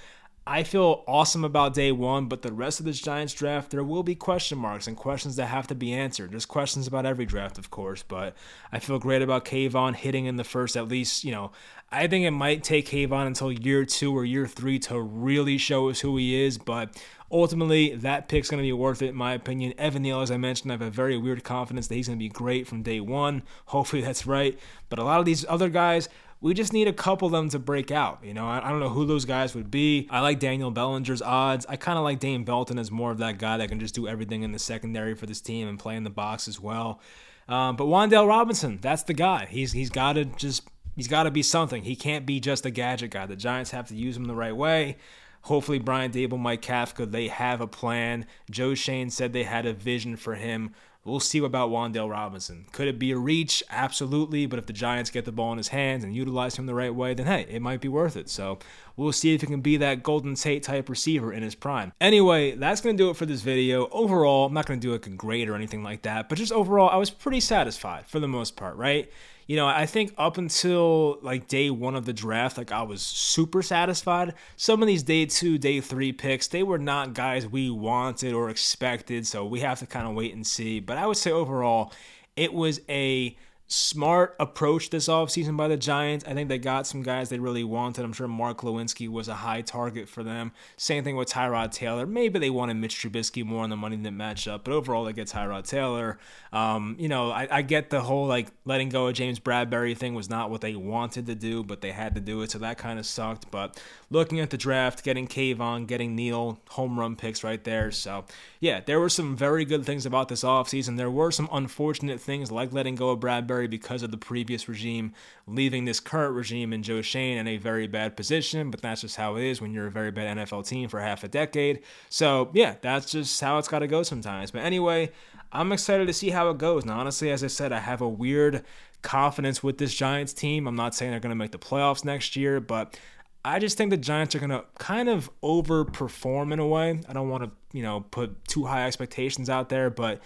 I 0.51 0.63
feel 0.63 1.05
awesome 1.07 1.45
about 1.45 1.75
day 1.75 1.93
one, 1.93 2.25
but 2.25 2.41
the 2.41 2.55
rest 2.55 2.81
of 2.81 2.87
this 2.87 2.99
Giants 2.99 3.35
draft, 3.35 3.71
there 3.71 3.85
will 3.85 4.03
be 4.03 4.15
question 4.15 4.57
marks 4.57 4.87
and 4.87 4.97
questions 4.97 5.37
that 5.37 5.45
have 5.45 5.67
to 5.67 5.75
be 5.75 5.93
answered. 5.93 6.31
There's 6.31 6.47
questions 6.47 6.87
about 6.87 7.05
every 7.05 7.27
draft, 7.27 7.59
of 7.59 7.71
course, 7.71 8.03
but 8.03 8.35
I 8.73 8.79
feel 8.79 8.99
great 8.99 9.21
about 9.21 9.45
Kayvon 9.45 9.95
hitting 9.95 10.25
in 10.25 10.37
the 10.37 10.45
first, 10.45 10.75
at 10.75 10.89
least, 10.89 11.23
you 11.23 11.33
know, 11.33 11.53
I 11.93 12.07
think 12.07 12.25
it 12.25 12.31
might 12.31 12.65
take 12.65 12.89
Kayvon 12.89 13.27
until 13.27 13.53
year 13.53 13.85
two 13.85 14.17
or 14.17 14.25
year 14.25 14.47
three 14.47 14.79
to 14.81 14.99
really 14.99 15.59
show 15.59 15.91
us 15.91 16.01
who 16.01 16.17
he 16.17 16.43
is, 16.43 16.57
but 16.57 16.97
ultimately, 17.31 17.95
that 17.97 18.29
pick's 18.29 18.49
going 18.49 18.63
to 18.63 18.67
be 18.67 18.73
worth 18.73 19.03
it, 19.03 19.09
in 19.09 19.15
my 19.15 19.35
opinion. 19.35 19.75
Evan 19.77 20.01
Neal, 20.01 20.23
as 20.23 20.31
I 20.31 20.39
mentioned, 20.39 20.73
I 20.73 20.75
have 20.75 20.81
a 20.81 20.89
very 20.89 21.19
weird 21.19 21.45
confidence 21.45 21.89
that 21.89 21.95
he's 21.95 22.07
going 22.07 22.19
to 22.19 22.25
be 22.25 22.31
great 22.31 22.67
from 22.67 22.83
day 22.83 23.01
one. 23.01 23.43
Hopefully, 23.67 24.01
that's 24.01 24.27
right. 24.27 24.59
But 24.89 24.99
a 24.99 25.05
lot 25.05 25.21
of 25.21 25.27
these 25.27 25.45
other 25.47 25.69
guys, 25.69 26.09
we 26.41 26.55
just 26.55 26.73
need 26.73 26.87
a 26.87 26.93
couple 26.93 27.27
of 27.27 27.33
them 27.33 27.49
to 27.51 27.59
break 27.59 27.91
out. 27.91 28.21
You 28.23 28.33
know, 28.35 28.47
I, 28.47 28.67
I 28.67 28.71
don't 28.71 28.81
know 28.81 28.91
who 28.91 29.07
those 29.07 29.25
guys 29.25 29.55
would 29.55 29.71
be. 29.71 30.07
I 30.11 30.21
like 30.21 30.39
Daniel 30.39 30.71
Bellinger's 30.71 31.23
odds. 31.23 31.67
I 31.69 31.77
kind 31.77 31.99
of 31.99 32.05
like 32.05 32.21
Dane 32.21 32.45
Belton 32.45 32.79
as 32.79 32.91
more 32.91 33.11
of 33.11 33.19
that 33.19 33.39
guy 33.39 33.57
that 33.57 33.69
can 33.69 33.81
just 33.81 33.95
do 33.95 34.07
everything 34.07 34.43
in 34.43 34.53
the 34.53 34.59
secondary 34.59 35.15
for 35.15 35.27
this 35.27 35.41
team 35.41 35.67
and 35.69 35.79
play 35.79 35.97
in 35.97 36.05
the 36.05 36.11
box 36.11 36.47
as 36.47 36.61
well. 36.61 37.01
Um, 37.49 37.77
but 37.77 37.87
Wan'Dale 37.87 38.29
Robinson, 38.29 38.79
that's 38.81 39.03
the 39.05 39.15
guy. 39.15 39.47
He's 39.47 39.73
he's 39.73 39.91
got 39.91 40.13
to 40.15 40.27
just 40.27 40.69
he's 40.95 41.09
got 41.09 41.25
to 41.25 41.31
be 41.31 41.43
something. 41.43 41.83
He 41.83 41.97
can't 41.97 42.27
be 42.27 42.41
just 42.41 42.67
a 42.67 42.71
gadget 42.71 43.11
guy. 43.11 43.27
The 43.27 43.37
Giants 43.37 43.71
have 43.71 43.89
to 43.89 43.97
use 43.97 44.17
him 44.17 44.27
the 44.27 44.35
right 44.35 44.55
way. 44.55 44.99
Hopefully, 45.43 45.79
Brian 45.79 46.13
Daboll, 46.13 46.39
Mike 46.39 46.63
Kafka, 46.63 47.11
they 47.11 47.29
have 47.29 47.61
a 47.61 47.67
plan. 47.67 48.27
Joe 48.51 48.75
Schoen 48.75 49.09
said 49.09 49.33
they 49.33 49.45
had 49.45 49.67
a 49.67 49.73
vision 49.73 50.17
for 50.17 50.35
him. 50.35 50.75
We'll 51.05 51.21
see 51.21 51.39
about 51.39 51.71
Wan'Dale 51.71 52.11
Robinson. 52.11 52.67
Could 52.73 52.87
it 52.87 52.99
be 52.99 53.13
a 53.13 53.17
reach? 53.17 53.63
Absolutely. 53.71 54.45
But 54.47 54.59
if 54.59 54.67
the 54.67 54.73
Giants 54.73 55.11
get 55.11 55.25
the 55.25 55.33
ball 55.33 55.53
in 55.53 55.59
his 55.59 55.69
hands 55.69 56.05
and 56.05 56.15
utilize 56.15 56.57
him 56.57 56.67
the 56.67 56.75
right 56.75 56.95
way, 56.95 57.15
then 57.15 57.27
hey, 57.27 57.47
it 57.49 57.63
might 57.63 57.81
be 57.81 57.89
worth 57.89 58.17
it. 58.17 58.29
So 58.29 58.59
we'll 58.97 59.13
see 59.13 59.35
if 59.35 59.41
he 59.41 59.47
can 59.47 59.61
be 59.61 59.79
that 59.79 60.03
Golden 60.03 60.35
Tate 60.35 60.63
type 60.63 60.89
receiver 60.89 61.33
in 61.33 61.43
his 61.43 61.55
prime. 61.55 61.93
Anyway, 62.01 62.53
that's 62.57 62.81
going 62.83 62.97
to 62.97 63.03
do 63.03 63.11
it 63.11 63.17
for 63.17 63.27
this 63.27 63.41
video. 63.41 63.89
Overall, 63.91 64.47
I'm 64.47 64.55
not 64.55 64.67
going 64.67 64.81
to 64.81 64.87
do 64.87 64.93
like 64.93 65.07
a 65.07 65.11
grade 65.11 65.49
or 65.49 65.55
anything 65.55 65.83
like 65.83 66.03
that, 66.03 66.29
but 66.29 66.37
just 66.37 66.53
overall, 66.53 66.91
I 66.91 66.97
was 66.97 67.11
pretty 67.11 67.41
satisfied 67.41 68.07
for 68.07 68.21
the 68.21 68.29
most 68.29 68.57
part, 68.57 68.77
right? 68.77 69.11
You 69.49 69.57
know, 69.57 69.67
I 69.67 69.87
think 69.87 70.13
up 70.19 70.37
until 70.37 71.19
like 71.23 71.49
day 71.49 71.71
one 71.71 71.97
of 71.97 72.05
the 72.05 72.13
draft, 72.13 72.59
like 72.59 72.71
I 72.71 72.83
was 72.83 73.01
super 73.01 73.63
satisfied. 73.63 74.35
Some 74.57 74.83
of 74.83 74.87
these 74.87 75.03
day 75.03 75.25
two, 75.25 75.57
day 75.57 75.81
three 75.81 76.13
picks, 76.13 76.49
they 76.49 76.63
were 76.63 76.79
not 76.79 77.15
guys 77.15 77.47
we 77.47 77.71
wanted 77.71 78.35
or 78.35 78.51
expected. 78.51 79.27
So 79.27 79.47
we 79.47 79.61
have 79.61 79.79
to 79.79 79.87
kind 79.87 80.07
of 80.07 80.15
wait 80.15 80.35
and 80.35 80.47
see. 80.47 80.81
But 80.81 80.99
I 80.99 81.07
would 81.07 81.17
say 81.17 81.31
overall, 81.31 81.95
it 82.37 82.53
was 82.53 82.83
a 82.91 83.39
smart 83.71 84.35
approach 84.41 84.89
this 84.89 85.09
offseason 85.09 85.55
by 85.55 85.69
the 85.69 85.77
Giants. 85.77 86.25
I 86.27 86.33
think 86.33 86.49
they 86.49 86.59
got 86.59 86.87
some 86.87 87.03
guys 87.03 87.29
they 87.29 87.39
really 87.39 87.65
wanted. 87.65 88.03
I'm 88.03 88.15
sure 88.15 88.27
Mark 88.27 88.63
Glowinski 88.63 89.09
was 89.09 89.29
a 89.29 89.35
high 89.35 89.61
target 89.61 90.09
for 90.09 90.23
them. 90.23 90.53
Same 90.79 91.05
thing 91.05 91.17
with 91.17 91.29
Tyrod 91.29 91.71
Taylor. 91.71 92.07
Maybe 92.07 92.39
they 92.39 92.49
wanted 92.49 92.75
Mitch 92.75 92.97
Trubisky 92.97 93.45
more 93.45 93.63
on 93.63 93.71
the 93.71 93.77
money 93.77 93.97
than 93.97 94.17
match 94.17 94.49
up, 94.49 94.65
but 94.65 94.73
overall 94.73 95.05
they 95.05 95.13
get 95.13 95.29
Tyrod 95.29 95.69
Taylor. 95.69 96.19
Um, 96.51 96.97
you 96.99 97.09
know, 97.09 97.31
I, 97.31 97.47
I, 97.51 97.63
get 97.63 97.91
the 97.91 98.01
whole 98.01 98.27
like 98.27 98.49
letting 98.65 98.89
go 98.89 99.09
of 99.09 99.15
James 99.15 99.39
Bradberry 99.39 99.95
thing 99.95 100.15
was 100.15 100.31
not 100.31 100.51
what 100.51 100.63
they 100.63 100.75
wanted 100.75 101.27
to 101.27 101.35
do, 101.35 101.63
but 101.63 101.83
they 101.83 101.93
had 101.93 102.15
to 102.15 102.23
do 102.23 102.41
it, 102.41 102.51
so 102.51 102.59
that 102.61 102.79
kind 102.79 102.99
of 102.99 103.05
sucked. 103.05 103.51
But 103.51 103.79
looking 104.09 104.41
at 104.41 104.49
the 104.49 104.57
draft, 104.57 105.05
getting 105.05 105.29
Kayvon, 105.29 105.87
getting 105.87 106.17
Neal, 106.17 106.59
home 106.71 106.99
run 106.99 107.17
picks 107.17 107.45
right 107.45 107.63
there. 107.63 107.91
So 107.91 108.25
yeah, 108.61 108.81
there 108.81 108.99
were 108.99 109.11
some 109.11 109.37
very 109.37 109.67
good 109.67 109.85
things 109.85 110.07
about 110.07 110.31
this 110.31 110.43
offseason. 110.43 110.97
There 110.97 111.11
were 111.11 111.31
some 111.31 111.51
unfortunate 111.53 112.19
things 112.19 112.51
like 112.51 112.73
letting 112.73 112.95
go 112.95 113.11
of 113.11 113.21
Bradberry 113.21 113.58
because 113.67 114.03
of 114.03 114.11
the 114.11 114.17
previous 114.17 114.69
regime 114.69 115.13
leaving 115.47 115.85
this 115.85 116.01
current 116.01 116.35
regime 116.35 116.73
and 116.73 116.85
Joe 116.85 117.03
Schoen 117.03 117.39
in 117.39 117.49
a 117.49 117.57
very 117.57 117.87
bad 117.87 118.17
position, 118.17 118.71
but 118.71 118.81
that's 118.81 119.01
just 119.01 119.17
how 119.17 119.37
it 119.37 119.45
is 119.45 119.61
when 119.61 119.73
you're 119.73 119.87
a 119.87 119.91
very 119.91 120.11
bad 120.11 120.37
NFL 120.37 120.67
team 120.67 120.89
for 120.89 121.01
half 121.01 121.25
a 121.25 121.29
decade. 121.29 121.81
So, 122.09 122.51
yeah, 122.55 122.77
that's 122.81 123.11
just 123.11 123.41
how 123.41 123.59
it's 123.59 123.69
got 123.69 123.81
to 123.81 123.87
go 123.87 124.03
sometimes. 124.03 124.51
But 124.51 124.61
anyway, 124.61 125.11
I'm 125.53 125.73
excited 125.73 126.07
to 126.07 126.13
see 126.13 126.31
how 126.31 126.51
it 126.51 126.59
goes. 126.59 126.85
Now, 126.85 127.01
honestly, 127.01 127.31
as 127.31 127.43
I 127.43 127.49
said, 127.49 127.73
I 127.73 127.81
have 127.81 128.01
a 128.01 128.09
weird 128.09 128.65
confidence 129.03 129.63
with 129.63 129.79
this 129.79 129.95
Giants 129.95 130.33
team. 130.33 130.67
I'm 130.67 130.77
not 130.77 130.95
saying 130.95 131.11
they're 131.11 131.21
going 131.21 131.31
to 131.31 131.37
make 131.37 131.53
the 131.53 131.59
playoffs 131.59 132.05
next 132.05 132.37
year, 132.37 132.61
but 132.61 132.99
I 133.45 133.59
just 133.59 133.79
think 133.79 133.91
the 133.91 133.97
Giants 133.97 134.35
are 134.35 134.41
going 134.41 134.51
to 134.51 134.65
kind 134.79 135.09
of 135.09 135.31
overperform 135.43 136.53
in 136.53 136.59
a 136.59 136.67
way. 136.67 137.01
I 137.09 137.13
don't 137.13 137.29
want 137.29 137.45
to, 137.45 137.51
you 137.73 137.83
know, 137.83 138.01
put 138.11 138.45
too 138.47 138.67
high 138.67 138.87
expectations 138.87 139.49
out 139.49 139.69
there, 139.69 139.91
but 139.91 140.21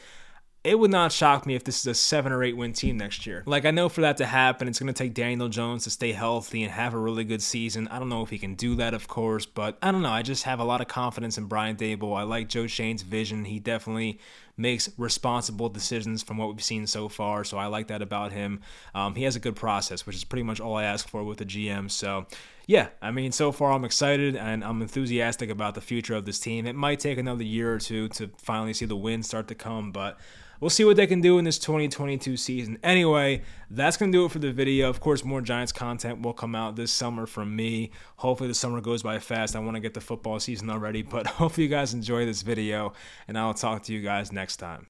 it 0.65 0.79
would 0.79 0.93
not 0.93 1.11
shock 1.11 1.45
me 1.45 1.57
if 1.57 1.65
this 1.65 1.81
is 1.81 1.87
a 1.87 1.95
seven 1.95 2.31
or 2.31 2.45
eight 2.45 2.57
win 2.57 2.73
team 2.73 2.97
next 2.97 3.27
year. 3.27 3.43
Like, 3.47 3.65
I 3.65 3.73
know 3.73 3.89
for 3.89 4.03
that 4.03 4.19
to 4.19 4.27
happen, 4.27 4.69
it's 4.69 4.79
going 4.79 4.93
to 4.93 4.93
take 4.93 5.13
Daniel 5.13 5.49
Jones 5.49 5.85
to 5.85 5.91
stay 5.91 6.13
healthy 6.13 6.63
and 6.63 6.71
have 6.71 6.95
a 6.95 6.99
really 6.99 7.25
good 7.25 7.43
season. 7.43 7.89
I 7.89 7.99
don't 7.99 8.09
know 8.09 8.23
if 8.23 8.31
he 8.31 8.39
can 8.39 8.55
do 8.55 8.77
that, 8.77 8.95
of 8.95 9.09
course, 9.09 9.45
but 9.45 9.77
I 9.83 9.91
don't 9.91 10.03
know. 10.03 10.11
I 10.11 10.23
just 10.23 10.45
have 10.45 10.61
a 10.61 10.65
lot 10.65 10.81
of 10.81 10.87
confidence 10.87 11.37
in 11.37 11.47
Brian 11.47 11.77
Daboll. 11.77 12.17
I 12.17 12.23
like 12.23 12.49
Joe 12.49 12.69
Schoen's 12.69 13.03
vision. 13.03 13.45
He 13.45 13.59
definitely 13.59 14.21
makes 14.57 14.89
responsible 14.99 15.69
decisions 15.69 16.23
from 16.23 16.37
what 16.37 16.49
we've 16.49 16.63
seen 16.63 16.87
so 16.87 17.09
far, 17.09 17.43
so 17.43 17.59
I 17.59 17.67
like 17.67 17.89
that 17.89 18.03
about 18.03 18.31
him. 18.31 18.61
Um, 18.95 19.17
he 19.17 19.25
has 19.25 19.35
a 19.35 19.41
good 19.41 19.57
process, 19.57 20.07
which 20.07 20.15
is 20.15 20.25
pretty 20.25 20.45
much 20.45 20.61
all 20.61 20.77
I 20.77 20.85
ask 20.85 21.09
for 21.09 21.25
with 21.25 21.39
the 21.39 21.45
GM. 21.45 21.91
So, 21.91 22.27
yeah, 22.67 22.89
I 23.01 23.11
mean, 23.11 23.33
so 23.33 23.51
far 23.51 23.73
I'm 23.73 23.85
excited 23.85 24.37
and 24.37 24.63
I'm 24.63 24.81
enthusiastic 24.81 25.51
about 25.51 25.75
the 25.75 25.81
future 25.81 26.15
of 26.15 26.25
this 26.25 26.39
team. 26.39 26.67
It 26.67 26.77
might 26.77 27.01
take 27.01 27.19
another 27.19 27.43
year 27.43 27.75
or 27.75 27.79
two 27.79 28.09
to 28.11 28.31
finally 28.37 28.75
see 28.75 28.85
the 28.85 28.95
wins 28.95 29.27
start 29.27 29.49
to 29.49 29.57
come, 29.57 29.91
but 29.91 30.21
we'll 30.63 30.71
see 30.71 30.85
what 30.85 30.97
they 30.97 31.09
can 31.09 31.21
do 31.21 31.39
in 31.39 31.45
this 31.45 31.59
2022 31.59 32.37
season. 32.37 32.79
Anyway, 32.85 33.43
that's 33.69 33.97
going 33.97 34.13
to 34.13 34.17
do 34.17 34.25
it 34.25 34.31
for 34.31 34.39
the 34.39 34.53
video. 34.53 34.89
Of 34.89 35.01
course, 35.01 35.25
more 35.25 35.41
Giants 35.41 35.73
content 35.73 36.23
will 36.23 36.33
come 36.33 36.55
out 36.55 36.77
this 36.77 36.93
summer 36.93 37.27
from 37.27 37.55
me. 37.55 37.91
Hopefully, 38.19 38.49
the 38.49 38.55
summer 38.55 38.81
goes 38.81 39.03
by 39.03 39.19
fast. 39.19 39.57
I 39.57 39.59
want 39.59 39.75
to 39.75 39.81
get 39.81 39.93
the 39.93 40.01
football 40.01 40.39
season 40.39 40.71
already, 40.71 41.03
but 41.03 41.27
hopefully, 41.39 41.65
you 41.65 41.71
guys 41.71 41.93
enjoy 41.93 42.25
this 42.25 42.43
video, 42.43 42.93
and 43.27 43.37
I'll 43.37 43.55
talk 43.55 43.83
to 43.85 43.93
you 43.93 44.01
guys 44.01 44.33
next 44.33 44.57
time. 44.59 44.87